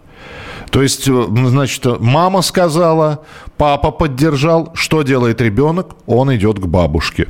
[0.71, 3.23] То есть, э, значит, мама сказала,
[3.57, 4.71] папа поддержал.
[4.73, 5.95] Что делает ребенок?
[6.05, 7.27] Он идет к бабушке.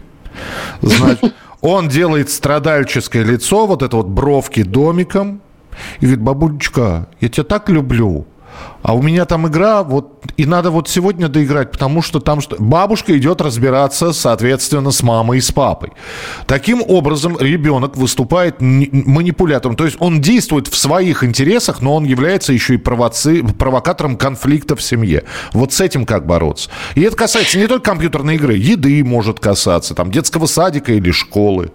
[0.81, 5.41] Значит, он делает страдальческое лицо, вот это вот бровки домиком,
[5.99, 8.25] и говорит, бабулечка, я тебя так люблю.
[8.81, 12.55] А у меня там игра, вот, и надо вот сегодня доиграть, потому что там что...
[12.59, 15.91] бабушка идет разбираться, соответственно, с мамой и с папой.
[16.45, 19.75] Таким образом, ребенок выступает манипулятором.
[19.75, 23.43] То есть он действует в своих интересах, но он является еще и провоци...
[23.43, 25.23] провокатором конфликта в семье.
[25.53, 26.69] Вот с этим как бороться?
[26.95, 31.71] И это касается не только компьютерной игры, еды может касаться, там, детского садика или школы.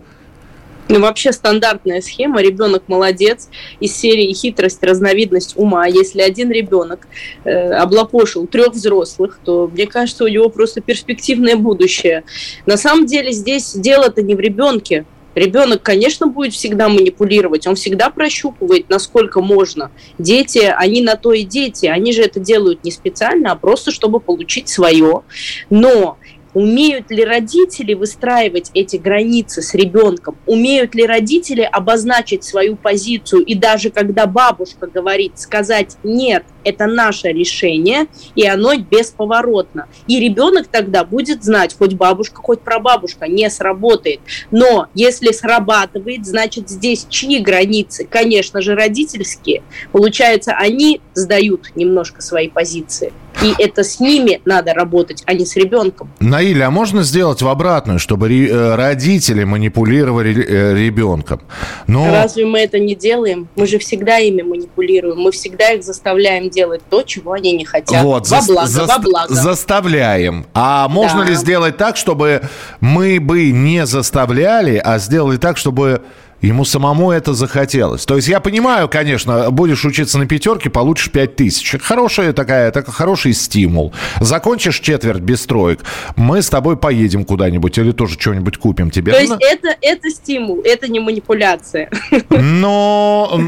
[0.88, 2.42] Ну, вообще стандартная схема.
[2.42, 3.49] Ребенок молодец.
[3.81, 5.87] Из серии хитрость, разновидность ума.
[5.87, 7.07] Если один ребенок
[7.45, 12.25] э, облапошил трех взрослых, то, мне кажется, у него просто перспективное будущее.
[12.66, 15.07] На самом деле здесь дело-то не в ребенке.
[15.35, 19.90] Ребенок, конечно, будет всегда манипулировать, он всегда прощупывает, насколько можно.
[20.18, 24.21] Дети, они на то и дети, они же это делают не специально, а просто чтобы
[24.21, 25.23] получить свое.
[25.71, 26.18] Но
[26.55, 30.37] Умеют ли родители выстраивать эти границы с ребенком?
[30.47, 37.29] Умеют ли родители обозначить свою позицию и даже когда бабушка говорит, сказать «нет, это наше
[37.29, 39.88] решение, и оно бесповоротно».
[40.07, 44.21] И ребенок тогда будет знать, хоть бабушка, хоть прабабушка, не сработает.
[44.51, 48.07] Но если срабатывает, значит здесь чьи границы?
[48.09, 49.62] Конечно же, родительские.
[49.91, 53.12] Получается, они сдают немножко свои позиции.
[53.42, 56.11] И это с ними надо работать, а не с ребенком.
[56.20, 61.40] Наиля, а можно сделать в обратную, чтобы э, родители манипулировали э, ребенком?
[61.87, 62.11] Но...
[62.11, 63.48] Разве мы это не делаем?
[63.57, 65.18] Мы же всегда ими манипулируем.
[65.18, 68.02] Мы всегда их заставляем делать то, чего они не хотят.
[68.02, 68.87] Вот, во благо, за...
[68.87, 69.35] во благо.
[69.35, 70.46] Заставляем.
[70.55, 71.31] А можно да.
[71.31, 72.42] ли сделать так, чтобы
[72.81, 76.02] мы бы не заставляли, а сделали так, чтобы
[76.42, 78.05] Ему самому это захотелось.
[78.05, 81.76] То есть я понимаю, конечно, будешь учиться на пятерке, получишь пять тысяч.
[81.81, 83.92] Хорошая такая, так, хороший стимул.
[84.20, 85.81] Закончишь четверть без троек,
[86.16, 89.12] мы с тобой поедем куда-нибудь или тоже что-нибудь купим тебе.
[89.12, 91.88] То есть это, это стимул, это не манипуляция.
[92.31, 93.40] Но...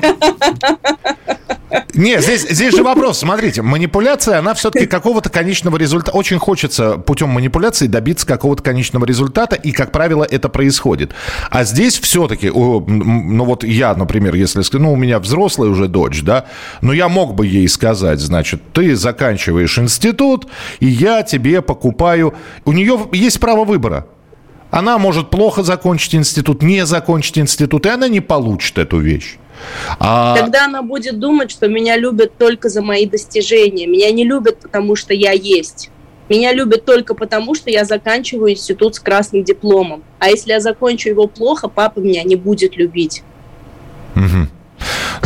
[1.94, 3.18] Не, здесь, здесь же вопрос.
[3.18, 6.16] Смотрите, манипуляция, она все-таки какого-то конечного результата...
[6.16, 11.12] Очень хочется путем манипуляции добиться какого-то конечного результата, и, как правило, это происходит.
[11.50, 14.62] А здесь все-таки, ну вот я, например, если...
[14.72, 16.46] Ну, у меня взрослая уже дочь, да,
[16.80, 20.46] но я мог бы ей сказать, значит, ты заканчиваешь институт,
[20.80, 22.34] и я тебе покупаю...
[22.64, 24.06] У нее есть право выбора.
[24.70, 29.36] Она может плохо закончить институт, не закончить институт, и она не получит эту вещь.
[29.98, 30.36] А...
[30.36, 33.86] Тогда она будет думать, что меня любят только за мои достижения.
[33.86, 35.90] Меня не любят, потому что я есть.
[36.28, 40.02] Меня любят только потому, что я заканчиваю институт с красным дипломом.
[40.18, 43.22] А если я закончу его плохо, папа меня не будет любить.
[44.16, 44.48] Угу.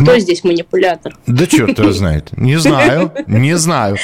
[0.01, 1.15] Кто ну, здесь манипулятор?
[1.27, 2.29] Да черт его знает.
[2.37, 3.97] Не знаю, не знаю.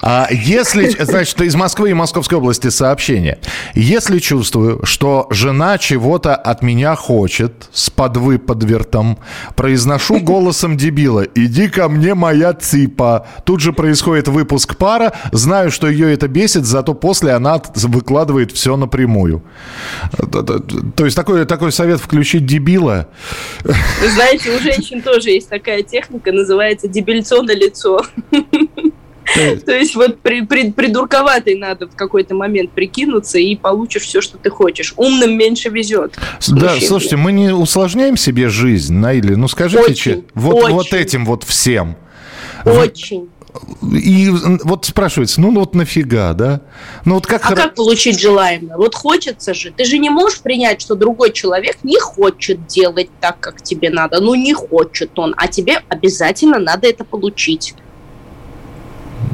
[0.00, 3.38] А если, значит, из Москвы и Московской области сообщение.
[3.74, 9.18] Если чувствую, что жена чего-то от меня хочет с подвыподвертом,
[9.56, 13.26] произношу голосом дебила «Иди ко мне, моя ципа».
[13.44, 15.12] Тут же происходит выпуск пара.
[15.32, 19.42] Знаю, что ее это бесит, зато после она выкладывает все напрямую.
[20.96, 23.08] То есть такой, такой совет включить дебила.
[23.64, 28.00] Вы знаете, у женщин тоже есть такая техника, называется дебильцо на лицо.
[29.64, 34.38] То есть вот при, при, придурковатой надо в какой-то момент прикинуться и получишь все, что
[34.38, 34.94] ты хочешь.
[34.96, 36.16] Умным меньше везет.
[36.48, 39.34] Да, слушайте, мы не усложняем себе жизнь, Наили.
[39.34, 41.96] Ну скажите, вот, вот этим вот всем.
[42.64, 43.28] Очень.
[43.82, 46.60] И вот спрашивается, ну вот нафига, да?
[47.04, 47.48] Ну вот как...
[47.48, 48.76] А как получить желаемое?
[48.76, 49.70] Вот хочется же.
[49.70, 54.20] Ты же не можешь принять, что другой человек не хочет делать так, как тебе надо.
[54.20, 57.74] Ну не хочет он, а тебе обязательно надо это получить.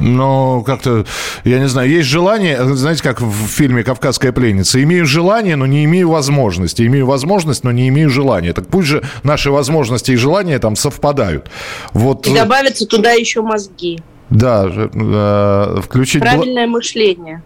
[0.01, 1.05] Но как-то,
[1.43, 5.85] я не знаю, есть желание, знаете, как в фильме «Кавказская пленница», имею желание, но не
[5.85, 8.53] имею возможности, имею возможность, но не имею желания.
[8.53, 11.49] Так пусть же наши возможности и желания там совпадают.
[11.93, 12.27] Вот.
[12.27, 14.01] И добавятся туда еще мозги.
[14.31, 16.21] Да, э, включить...
[16.21, 16.71] Правильное бл...
[16.71, 17.43] мышление.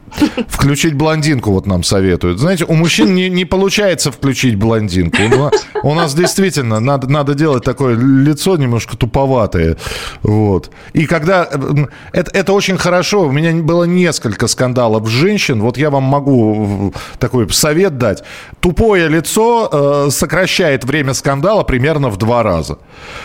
[0.48, 2.40] Включить блондинку вот нам советуют.
[2.40, 5.18] Знаете, у мужчин не, не получается включить блондинку.
[5.82, 9.78] У нас действительно надо, надо делать такое лицо немножко туповатое.
[10.22, 10.70] Вот.
[10.94, 11.50] И когда...
[11.52, 13.24] Э, это, это очень хорошо.
[13.24, 15.62] У меня было несколько скандалов женщин.
[15.62, 18.24] Вот я вам могу такой совет дать.
[18.60, 22.78] Тупое лицо э, сокращает время скандала примерно в два раза.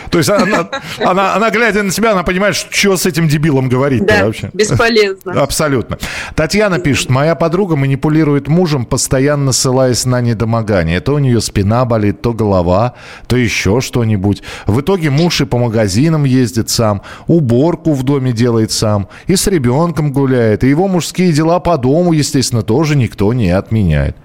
[0.09, 3.69] То есть она, она, она, глядя на себя, она понимает, что с этим дебилом дебилом
[3.69, 4.49] говорить да, вообще.
[4.53, 5.33] бесполезно.
[5.41, 5.97] Абсолютно.
[6.35, 10.99] Татьяна пишет, моя подруга манипулирует мужем, постоянно ссылаясь на недомогание.
[11.01, 12.95] То у нее спина болит, то голова,
[13.27, 14.41] то еще что-нибудь.
[14.65, 19.47] В итоге муж и по магазинам ездит сам, уборку в доме делает сам, и с
[19.47, 24.15] ребенком гуляет, и его мужские дела по дому, естественно, тоже никто не отменяет.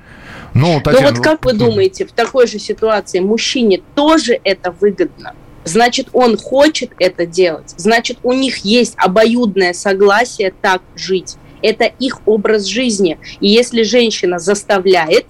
[0.54, 1.10] Ну, Татьяна...
[1.10, 5.34] Но вот как вы думаете, в такой же ситуации мужчине тоже это выгодно?
[5.66, 11.36] Значит, он хочет это делать, значит, у них есть обоюдное согласие так жить.
[11.62, 13.18] Это их образ жизни.
[13.40, 15.26] И если женщина заставляет,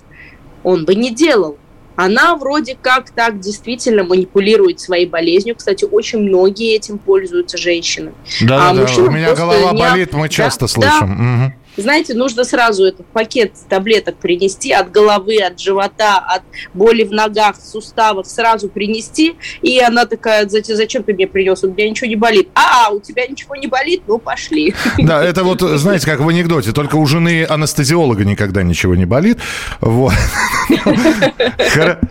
[0.63, 1.57] он бы не делал.
[1.95, 5.57] Она вроде как так действительно манипулирует своей болезнью.
[5.57, 8.13] Кстати, очень многие этим пользуются женщины.
[8.43, 9.03] Да, а да, да.
[9.03, 9.79] У меня голова не...
[9.79, 11.17] болит, мы часто да, слышим.
[11.17, 11.45] Да.
[11.47, 16.43] Угу знаете, нужно сразу этот пакет таблеток принести от головы, от живота, от
[16.75, 19.37] боли в ногах, в суставах, сразу принести.
[19.63, 21.63] И она такая, зачем ты мне принес?
[21.65, 22.49] У меня ничего не болит.
[22.55, 24.03] А, у тебя ничего не болит?
[24.07, 24.75] Ну, пошли.
[24.99, 29.39] Да, это вот, знаете, как в анекдоте, только у жены анестезиолога никогда ничего не болит.
[29.81, 30.13] Вот.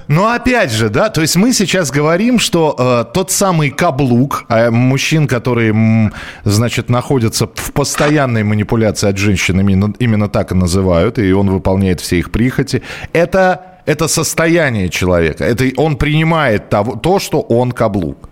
[0.07, 4.69] Но опять же, да, то есть мы сейчас говорим, что э, тот самый каблук, э,
[4.69, 6.11] мужчин, которые,
[6.43, 12.01] значит, находятся в постоянной манипуляции от женщин, именно, именно так и называют, и он выполняет
[12.01, 12.81] все их прихоти.
[13.13, 15.43] Это, это состояние человека.
[15.43, 18.29] Это он принимает того, то, что он каблук.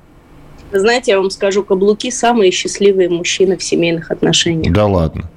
[0.72, 4.74] знаете, я вам скажу, каблуки самые счастливые мужчины в семейных отношениях.
[4.74, 5.30] Да ладно.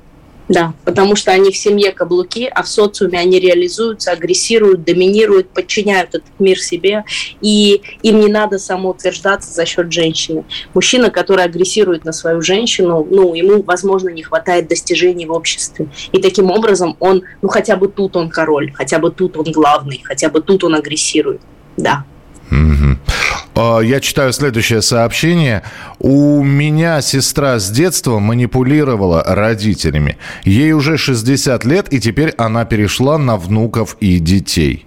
[0.48, 6.11] Да, потому что они в семье каблуки, а в социуме они реализуются, агрессируют, доминируют, подчиняют
[6.11, 7.04] этот мир себе,
[7.40, 10.44] и им не надо самоутверждаться за счет женщины.
[10.72, 15.88] Мужчина, который агрессирует на свою женщину, ну, ему, возможно, не хватает достижений в обществе.
[16.12, 20.00] И таким образом он, ну, хотя бы тут он король, хотя бы тут он главный,
[20.04, 21.40] хотя бы тут он агрессирует.
[21.76, 22.04] Да.
[22.50, 23.82] Угу.
[23.82, 25.62] Я читаю следующее сообщение.
[25.98, 30.18] У меня сестра с детства манипулировала родителями.
[30.44, 34.87] Ей уже 60 лет, и теперь она перешла на внуков и детей.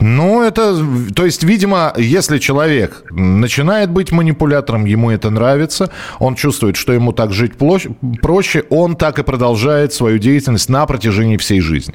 [0.00, 0.76] Ну, это,
[1.14, 7.12] то есть, видимо, если человек начинает быть манипулятором, ему это нравится, он чувствует, что ему
[7.12, 11.94] так жить проще, он так и продолжает свою деятельность на протяжении всей жизни.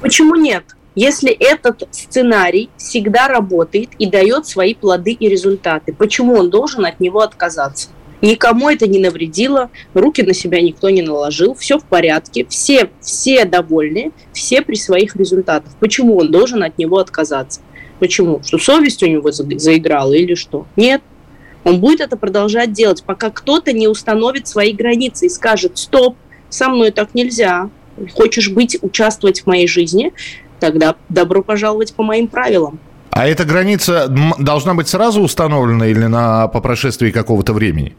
[0.00, 0.64] Почему нет?
[0.94, 7.00] Если этот сценарий всегда работает и дает свои плоды и результаты, почему он должен от
[7.00, 7.90] него отказаться?
[8.22, 13.44] Никому это не навредило, руки на себя никто не наложил, все в порядке, все, все
[13.46, 15.72] довольны, все при своих результатах.
[15.80, 17.62] Почему он должен от него отказаться?
[17.98, 18.42] Почему?
[18.42, 20.66] Что совесть у него заиграла или что?
[20.76, 21.02] Нет.
[21.64, 26.16] Он будет это продолжать делать, пока кто-то не установит свои границы и скажет, стоп,
[26.48, 27.70] со мной так нельзя,
[28.14, 30.12] хочешь быть, участвовать в моей жизни,
[30.60, 32.78] тогда добро пожаловать по моим правилам.
[33.10, 34.06] А эта граница
[34.38, 37.96] должна быть сразу установлена или на, по прошествии какого-то времени?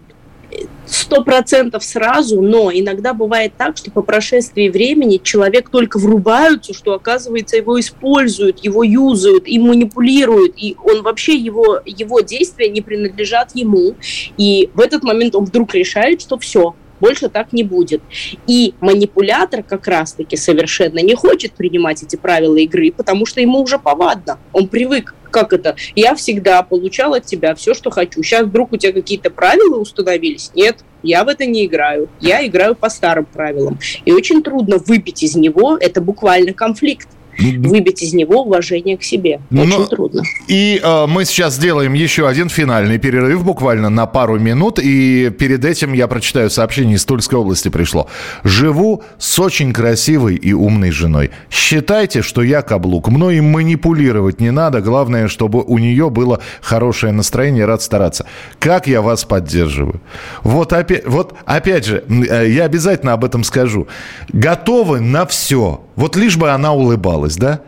[0.85, 6.93] сто процентов сразу, но иногда бывает так, что по прошествии времени человек только врубается, что,
[6.93, 13.55] оказывается, его используют, его юзают и манипулируют, и он вообще, его, его действия не принадлежат
[13.55, 13.95] ему,
[14.37, 18.01] и в этот момент он вдруг решает, что все, больше так не будет.
[18.47, 23.77] И манипулятор как раз-таки совершенно не хочет принимать эти правила игры, потому что ему уже
[23.79, 24.39] повадно.
[24.53, 25.75] Он привык как это?
[25.95, 28.21] Я всегда получал от тебя все, что хочу.
[28.21, 30.51] Сейчас вдруг у тебя какие-то правила установились?
[30.53, 32.09] Нет, я в это не играю.
[32.19, 33.79] Я играю по старым правилам.
[34.05, 37.07] И очень трудно выбить из него, это буквально конфликт
[37.41, 39.41] выбить из него уважение к себе.
[39.51, 40.23] Очень Но, трудно.
[40.47, 44.79] И э, мы сейчас сделаем еще один финальный перерыв, буквально на пару минут.
[44.81, 48.07] И перед этим я прочитаю сообщение из Тульской области пришло.
[48.43, 51.31] Живу с очень красивой и умной женой.
[51.49, 53.09] Считайте, что я каблук.
[53.09, 54.81] Мной манипулировать не надо.
[54.81, 57.65] Главное, чтобы у нее было хорошее настроение.
[57.65, 58.25] Рад стараться.
[58.59, 60.01] Как я вас поддерживаю.
[60.43, 63.87] Вот опять, вот опять же, э, я обязательно об этом скажу.
[64.33, 67.61] Готовы на все вот лишь бы она улыбалась, да?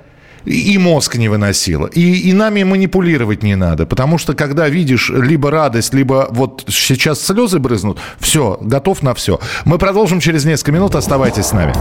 [0.45, 1.87] и мозг не выносила.
[1.87, 7.25] И, и нами манипулировать не надо, потому что когда видишь либо радость, либо вот сейчас
[7.25, 9.39] слезы брызнут, все, готов на все.
[9.65, 11.73] Мы продолжим через несколько минут, оставайтесь с нами.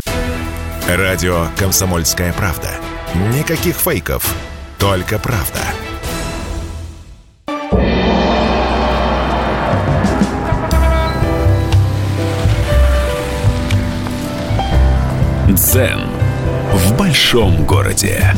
[0.88, 2.70] Радио «Комсомольская правда».
[3.36, 4.34] Никаких фейков,
[4.78, 5.60] только правда.
[15.48, 16.11] Дзен
[16.92, 18.34] в большом городе.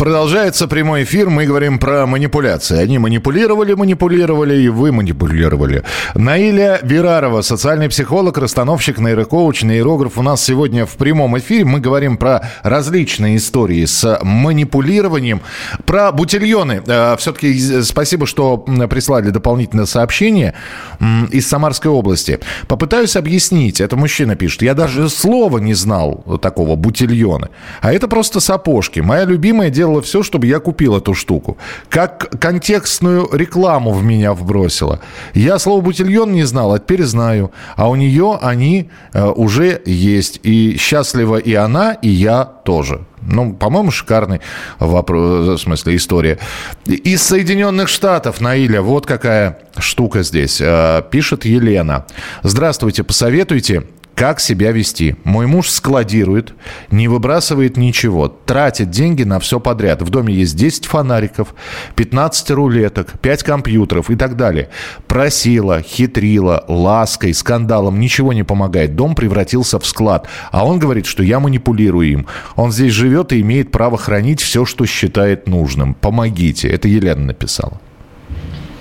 [0.00, 1.28] Продолжается прямой эфир.
[1.28, 2.78] Мы говорим про манипуляции.
[2.78, 5.82] Они манипулировали, манипулировали, и вы манипулировали.
[6.14, 10.16] Наиля Вирарова, социальный психолог, расстановщик, нейрокоуч, нейрограф.
[10.16, 15.42] У нас сегодня в прямом эфире мы говорим про различные истории с манипулированием.
[15.84, 16.80] Про бутильоны.
[16.86, 20.54] Э, Все-таки спасибо, что прислали дополнительное сообщение
[21.30, 22.40] из Самарской области.
[22.68, 23.82] Попытаюсь объяснить.
[23.82, 24.62] Это мужчина пишет.
[24.62, 27.50] Я даже слова не знал такого бутильона.
[27.82, 29.00] А это просто сапожки.
[29.00, 31.56] Моя любимая дело сделала все, чтобы я купил эту штуку.
[31.88, 35.00] Как контекстную рекламу в меня вбросила.
[35.34, 37.50] Я слово «бутильон» не знал, а теперь знаю.
[37.76, 40.40] А у нее они э, уже есть.
[40.42, 43.00] И счастлива и она, и я тоже.
[43.22, 44.40] Ну, по-моему, шикарный
[44.78, 46.38] вопрос, в смысле, история.
[46.86, 50.60] Из Соединенных Штатов, Наиля, вот какая штука здесь.
[50.60, 52.04] Э, пишет Елена.
[52.42, 53.82] Здравствуйте, посоветуйте,
[54.20, 55.16] как себя вести.
[55.24, 56.52] Мой муж складирует,
[56.90, 60.02] не выбрасывает ничего, тратит деньги на все подряд.
[60.02, 61.54] В доме есть 10 фонариков,
[61.96, 64.68] 15 рулеток, 5 компьютеров и так далее.
[65.06, 68.94] Просила, хитрила, лаской, скандалом, ничего не помогает.
[68.94, 70.28] Дом превратился в склад.
[70.52, 72.26] А он говорит, что я манипулирую им.
[72.56, 75.94] Он здесь живет и имеет право хранить все, что считает нужным.
[75.94, 76.68] Помогите.
[76.68, 77.80] Это Елена написала.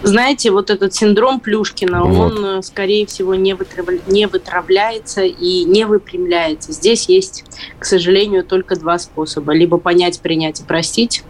[0.01, 2.31] Знаете, вот этот синдром Плюшкина, вот.
[2.31, 3.87] он, э, скорее всего, не, вытрав...
[4.07, 6.71] не вытравляется и не выпрямляется.
[6.71, 7.43] Здесь есть,
[7.77, 9.53] к сожалению, только два способа.
[9.53, 11.23] Либо понять, принять и простить,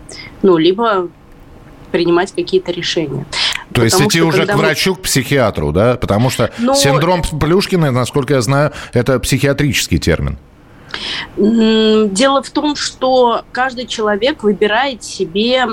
[0.43, 1.09] ну, либо
[1.91, 3.25] принимать какие-то решения.
[3.73, 4.97] То есть идти уже к врачу, мы...
[4.97, 5.95] к психиатру, да?
[5.95, 6.75] Потому что Но...
[6.75, 10.37] синдром Плюшкина, насколько я знаю, это психиатрический термин.
[11.37, 15.65] Дело в том, что каждый человек выбирает себе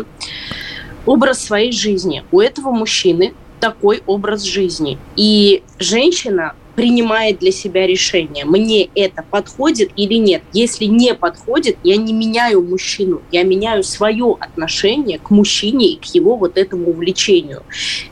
[1.07, 2.24] образ своей жизни.
[2.32, 4.98] У этого мужчины такой образ жизни.
[5.16, 10.43] И женщина принимает для себя решение, мне это подходит или нет.
[10.53, 16.05] Если не подходит, я не меняю мужчину, я меняю свое отношение к мужчине и к
[16.05, 17.62] его вот этому увлечению.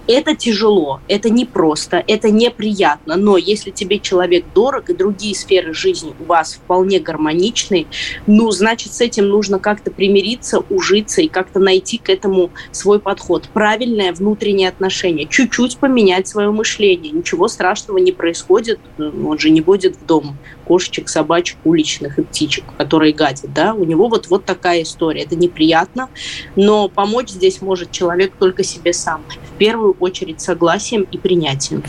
[0.06, 6.14] Это тяжело, это непросто, это неприятно, но если тебе человек дорог и другие сферы жизни
[6.18, 7.86] у вас вполне гармоничны,
[8.26, 13.48] ну, значит, с этим нужно как-то примириться, ужиться и как-то найти к этому свой подход.
[13.52, 19.60] Правильное внутреннее отношение, чуть-чуть поменять свое мышление, ничего страшного не происходит приходит, он же не
[19.60, 24.44] будет в дом кошечек, собачек, уличных и птичек, которые гадят, да, у него вот, вот
[24.44, 25.22] такая история.
[25.22, 26.08] Это неприятно,
[26.56, 29.22] но помочь здесь может человек только себе сам.
[29.54, 31.82] В первую очередь согласием и принятием.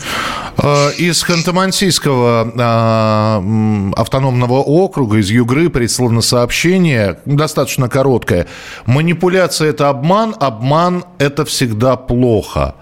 [0.56, 8.46] А, из Ханты-Мансийского а, автономного округа, из Югры прислано сообщение, достаточно короткое.
[8.86, 12.74] Манипуляция– это обман, обман– это всегда плохо.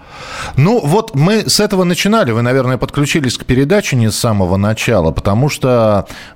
[0.57, 2.31] Ну, вот мы с этого начинали.
[2.31, 5.84] Вы, наверное, подключились к передаче не с самого начала, потому что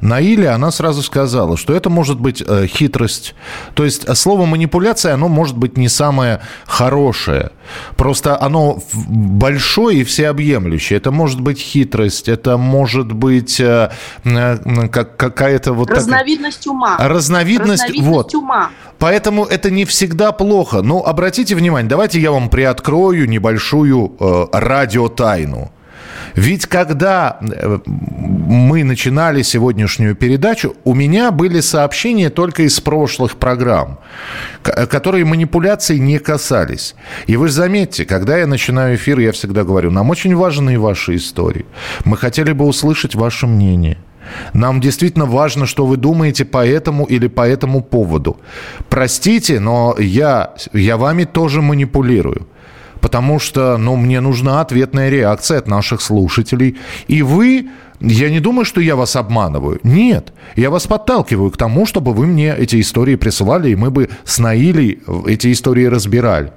[0.02, 3.36] Наиля, она сразу сказала, что это может быть э, хитрость.
[3.74, 7.52] То есть э, слово манипуляция, оно может быть не самое хорошее.
[7.96, 10.98] Просто оно большое и всеобъемлющее.
[10.98, 13.92] Это может быть хитрость, это может быть э,
[14.92, 15.90] как, какая-то вот...
[15.90, 16.74] Разновидность так...
[16.74, 16.98] ума.
[16.98, 18.36] Разновидность, Разновидность вот.
[18.36, 18.70] ума.
[18.98, 20.82] Поэтому это не всегда плохо.
[20.82, 25.72] Но обратите внимание, давайте я вам приоткрою небольшую э, радиотайну.
[26.40, 34.00] Ведь когда э, мы начинали сегодняшнюю передачу, у меня были сообщения только из прошлых программ,
[34.64, 36.96] которые манипуляций не касались.
[37.28, 41.66] И вы заметьте, когда я начинаю эфир, я всегда говорю, нам очень важны ваши истории.
[42.06, 43.98] Мы хотели бы услышать ваше мнение.
[44.54, 48.38] Нам действительно важно, что вы думаете по этому или по этому поводу.
[48.88, 52.48] Простите, но я, я вами тоже манипулирую.
[53.02, 56.78] Потому что, ну, мне нужна ответная реакция от наших слушателей.
[57.08, 57.70] И вы,
[58.00, 59.80] я не думаю, что я вас обманываю.
[59.84, 60.34] Нет.
[60.56, 64.40] Я вас подталкиваю к тому, чтобы вы мне эти истории присылали, и мы бы с
[64.40, 66.52] Наилей эти истории разбирали.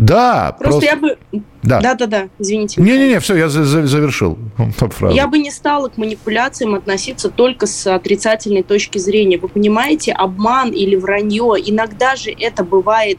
[0.00, 0.86] Да, просто, просто...
[0.86, 1.18] я бы...
[1.62, 1.80] Да.
[1.80, 2.80] да, да, да, извините.
[2.80, 4.38] Не-не-не, все, я завершил
[4.78, 5.14] фразу.
[5.14, 9.36] Я бы не стала к манипуляциям относиться только с отрицательной точки зрения.
[9.36, 13.18] Вы понимаете, обман или вранье, иногда же это бывает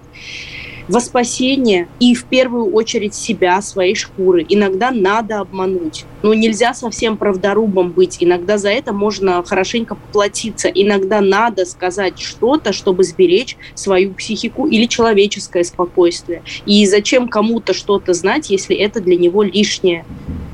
[0.88, 4.46] во спасение и в первую очередь себя, своей шкуры.
[4.48, 6.06] Иногда надо обмануть.
[6.24, 8.18] Но нельзя совсем правдорубом быть.
[8.20, 10.68] Иногда за это можно хорошенько поплатиться.
[10.70, 16.44] Иногда надо сказать что-то, чтобы сберечь свою психику или человеческое спокойствие.
[16.66, 20.06] И зачем кому-то что-то знать, если это для него лишнее?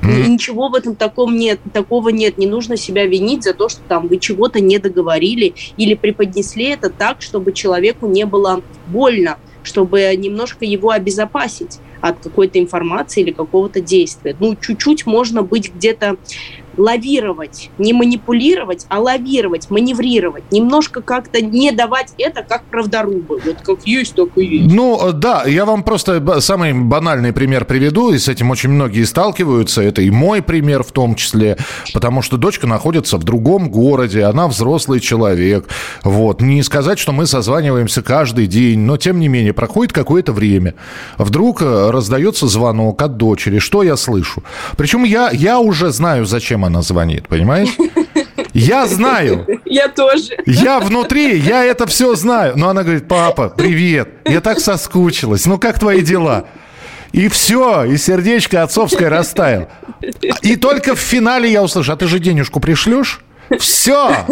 [0.02, 2.38] Ничего в этом таком нет, такого нет.
[2.38, 6.88] Не нужно себя винить за то, что там вы чего-то не договорили или преподнесли это
[6.88, 13.80] так, чтобы человеку не было больно чтобы немножко его обезопасить от какой-то информации или какого-то
[13.80, 14.36] действия.
[14.38, 16.16] Ну, чуть-чуть можно быть где-то
[16.78, 23.40] лавировать, не манипулировать, а лавировать, маневрировать, немножко как-то не давать это как правдорубы.
[23.44, 24.74] Вот как есть, так и есть.
[24.74, 29.82] Ну, да, я вам просто самый банальный пример приведу, и с этим очень многие сталкиваются.
[29.82, 31.58] Это и мой пример в том числе,
[31.92, 35.68] потому что дочка находится в другом городе, она взрослый человек.
[36.04, 36.40] Вот.
[36.40, 40.74] Не сказать, что мы созваниваемся каждый день, но тем не менее проходит какое-то время.
[41.16, 43.58] Вдруг э, раздается звонок от дочери.
[43.58, 44.42] Что я слышу?
[44.76, 47.70] Причем я, я уже знаю, зачем она звонит, понимаешь?
[48.54, 49.46] Я знаю.
[49.64, 50.36] Я тоже.
[50.46, 52.54] Я внутри, я это все знаю.
[52.56, 54.08] Но она говорит, папа, привет.
[54.24, 55.46] Я так соскучилась.
[55.46, 56.46] Ну, как твои дела?
[57.12, 59.68] И все, и сердечко отцовское растаяло.
[60.42, 63.20] И только в финале я услышу, а ты же денежку пришлешь?
[63.58, 64.26] Все.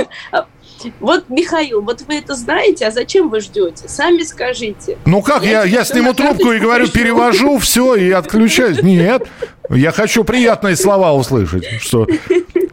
[1.01, 3.89] Вот, Михаил, вот вы это знаете, а зачем вы ждете?
[3.89, 4.99] Сами скажите.
[5.05, 8.83] Ну как, я, я, я сниму трубку и говорю, перевожу все и отключаюсь.
[8.83, 9.29] Нет,
[9.71, 12.07] я хочу приятные слова услышать, что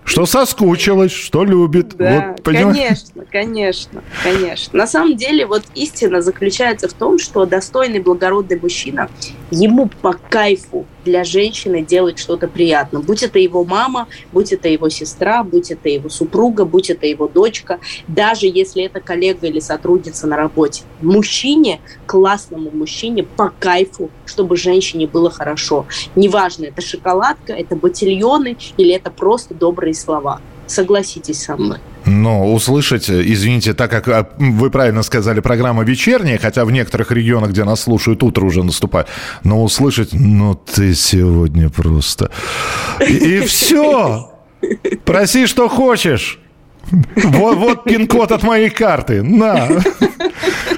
[0.05, 1.95] что соскучилась, что любит.
[1.95, 4.77] Да, вот, конечно, конечно, конечно.
[4.77, 9.09] На самом деле, вот истина заключается в том, что достойный, благородный мужчина,
[9.49, 13.01] ему по кайфу для женщины делать что-то приятное.
[13.01, 17.27] Будь это его мама, будь это его сестра, будь это его супруга, будь это его
[17.27, 20.83] дочка, даже если это коллега или сотрудница на работе.
[21.01, 25.85] Мужчине, классному мужчине по кайфу, чтобы женщине было хорошо.
[26.15, 30.41] Неважно, это шоколадка, это ботильоны или это просто добрые слова.
[30.67, 31.79] Согласитесь со мной.
[32.05, 37.51] Но услышать, извините, так как а, вы правильно сказали, программа вечерняя, хотя в некоторых регионах,
[37.51, 39.07] где нас слушают, утро уже наступает,
[39.43, 42.29] но услышать, ну ты сегодня просто...
[43.07, 44.29] И, и все!
[45.05, 46.39] Проси, что хочешь.
[47.15, 49.23] Вот, вот пин-код от моей карты.
[49.23, 49.67] На.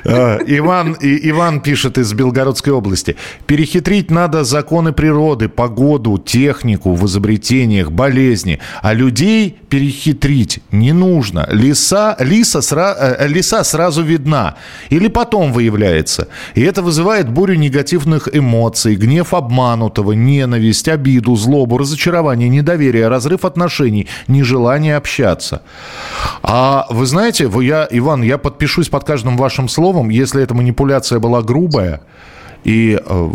[0.08, 3.16] Э, Иван, Иван пишет из Белгородской области.
[3.48, 8.60] Перехитрить надо законы природы, погоду, технику в изобретениях, болезни.
[8.84, 11.48] А людей перехитрить не нужно.
[11.52, 14.56] Лиса, лиса, сра, э, лиса сразу видна.
[14.92, 16.28] Или потом выявляется.
[16.56, 24.08] И это вызывает бурю негативных эмоций, гнев обманутого, ненависть, обиду, злобу, разочарование, недоверие, разрыв отношений,
[24.28, 25.62] нежелание общаться.
[26.42, 31.20] А вы знаете, вы, я, Иван, я подпишусь под каждым вашим словом, если эта манипуляция
[31.20, 32.00] была грубая,
[32.64, 33.30] и, э,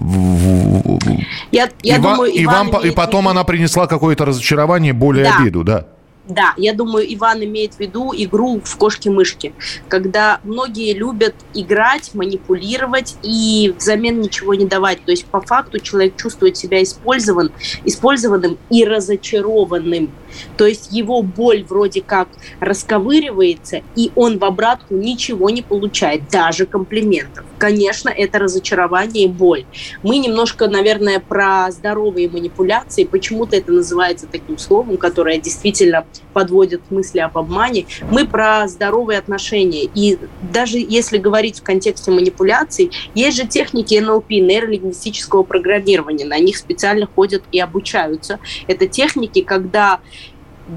[1.52, 5.36] я, я и, думаю, и, вам, и потом она принесла какое-то разочарование, боль и да.
[5.36, 5.84] обиду, да?
[6.28, 9.54] Да, я думаю, Иван имеет в виду игру в кошки-мышки,
[9.88, 15.04] когда многие любят играть, манипулировать и взамен ничего не давать.
[15.04, 17.50] То есть по факту человек чувствует себя использован,
[17.84, 20.10] использованным и разочарованным.
[20.56, 22.28] То есть его боль вроде как
[22.60, 27.44] расковыривается, и он в обратку ничего не получает, даже комплиментов.
[27.58, 29.64] Конечно, это разочарование и боль.
[30.02, 33.04] Мы немножко, наверное, про здоровые манипуляции.
[33.04, 37.86] Почему-то это называется таким словом, которое действительно подводит мысли об обмане.
[38.10, 39.88] Мы про здоровые отношения.
[39.94, 40.18] И
[40.52, 46.24] даже если говорить в контексте манипуляций, есть же техники НЛП, нейролингвистического программирования.
[46.24, 48.38] На них специально ходят и обучаются.
[48.66, 50.00] Это техники, когда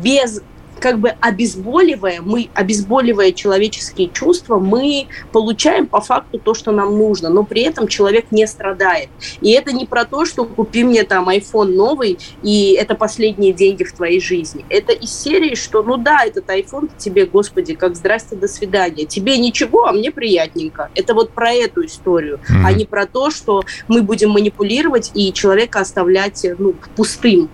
[0.01, 0.41] без
[0.83, 7.29] как бы обезболивая, мы, обезболивая человеческие чувства, мы получаем по факту то, что нам нужно,
[7.29, 9.07] но при этом человек не страдает.
[9.39, 13.85] И это не про то, что купи мне там iPhone новый, и это последние деньги
[13.85, 14.65] в твоей жизни.
[14.67, 19.05] Это из серии, что ну да, этот iPhone тебе, господи, как здрасте, до свидания.
[19.05, 20.89] Тебе ничего, а мне приятненько.
[20.95, 22.65] Это вот про эту историю, mm-hmm.
[22.65, 27.49] а не про то, что мы будем манипулировать и человека оставлять ну, пустым.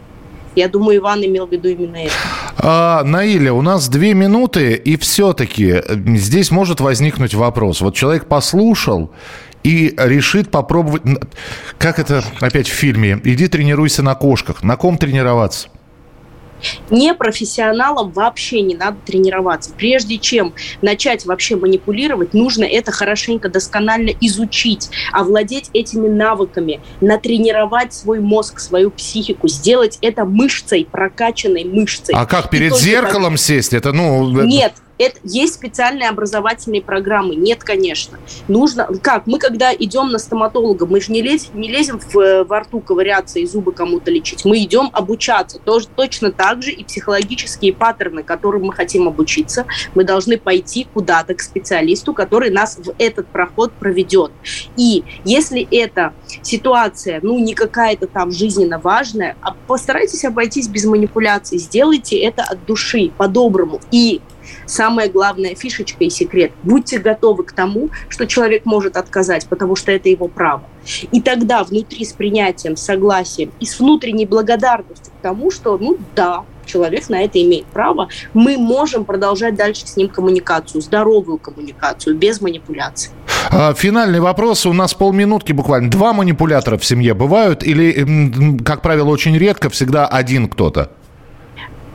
[0.55, 2.13] Я думаю, Иван имел в виду именно это.
[2.57, 5.81] А, Наиля, у нас две минуты, и все-таки
[6.17, 7.81] здесь может возникнуть вопрос.
[7.81, 9.11] Вот человек послушал
[9.63, 11.03] и решит попробовать...
[11.77, 13.19] Как это опять в фильме?
[13.23, 14.63] Иди тренируйся на кошках.
[14.63, 15.69] На ком тренироваться?
[16.89, 19.71] Непрофессионалам вообще не надо тренироваться.
[19.77, 28.19] Прежде чем начать вообще манипулировать, нужно это хорошенько, досконально изучить, овладеть этими навыками, натренировать свой
[28.19, 32.15] мозг, свою психику, сделать это мышцей, прокачанной мышцей.
[32.15, 33.39] А как, перед зеркалом так...
[33.39, 33.73] сесть?
[33.73, 34.29] Это, ну...
[34.43, 37.35] Нет, это, есть специальные образовательные программы?
[37.35, 38.19] Нет, конечно.
[38.49, 38.87] Нужно...
[39.01, 39.25] Как?
[39.27, 42.81] Мы, когда идем на стоматолога, мы же не, лез, не лезем в, э, во рту
[42.81, 44.43] ковыряться и зубы кому-то лечить.
[44.43, 45.57] Мы идем обучаться.
[45.59, 51.33] Тоже, точно так же и психологические паттерны, которым мы хотим обучиться, мы должны пойти куда-то
[51.33, 54.31] к специалисту, который нас в этот проход проведет.
[54.75, 61.57] И если эта ситуация, ну, не какая-то там жизненно важная, а постарайтесь обойтись без манипуляций,
[61.57, 63.79] сделайте это от души, по-доброму.
[63.91, 64.19] И
[64.65, 66.51] самая главная фишечка и секрет.
[66.63, 70.63] Будьте готовы к тому, что человек может отказать, потому что это его право.
[71.11, 76.45] И тогда внутри с принятием, согласием и с внутренней благодарностью к тому, что, ну да,
[76.65, 82.41] человек на это имеет право, мы можем продолжать дальше с ним коммуникацию, здоровую коммуникацию, без
[82.41, 83.11] манипуляций.
[83.51, 84.65] А, финальный вопрос.
[84.65, 85.89] У нас полминутки буквально.
[85.89, 90.91] Два манипулятора в семье бывают или, как правило, очень редко, всегда один кто-то?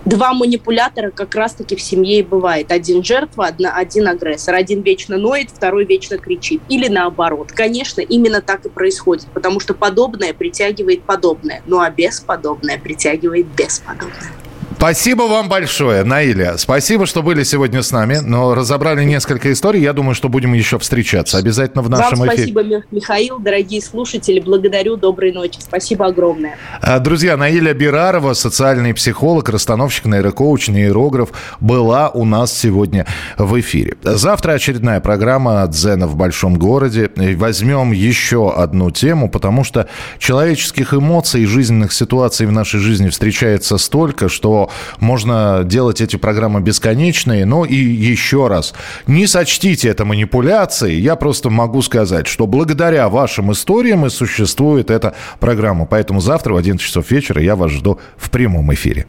[0.05, 2.71] Два манипулятора как раз-таки в семье и бывает.
[2.71, 4.55] Один жертва, одна, один агрессор.
[4.55, 6.63] Один вечно ноет, второй вечно кричит.
[6.69, 7.53] Или наоборот.
[7.53, 14.44] Конечно, именно так и происходит, потому что подобное притягивает подобное, ну а бесподобное притягивает бесподобное.
[14.85, 16.59] Спасибо вам большое, Наиля.
[16.59, 18.19] Спасибо, что были сегодня с нами.
[18.23, 19.81] Но разобрали несколько историй.
[19.81, 21.39] Я думаю, что будем еще встречаться.
[21.39, 22.53] Обязательно в нашем вам эфире.
[22.53, 24.41] Спасибо, Михаил, дорогие слушатели.
[24.41, 24.97] Благодарю.
[24.97, 25.57] Доброй ночи.
[25.59, 26.59] Спасибо огромное.
[26.83, 31.31] А, друзья, Наиля Бирарова, социальный психолог, расстановщик, нейрокоуч, нейрограф,
[31.61, 33.07] была у нас сегодня
[33.39, 33.97] в эфире.
[34.03, 37.11] Завтра очередная программа «Дзена в большом городе».
[37.37, 43.79] Возьмем еще одну тему, потому что человеческих эмоций и жизненных ситуаций в нашей жизни встречается
[43.79, 44.69] столько, что
[44.99, 47.45] можно делать эти программы бесконечные.
[47.45, 48.75] Но и еще раз,
[49.07, 51.01] не сочтите это манипуляцией.
[51.01, 55.87] Я просто могу сказать, что благодаря вашим историям и существует эта программа.
[55.87, 59.07] Поэтому завтра в 11 часов вечера я вас жду в прямом эфире.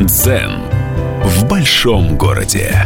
[0.00, 0.50] Дзен
[1.22, 2.84] в большом городе.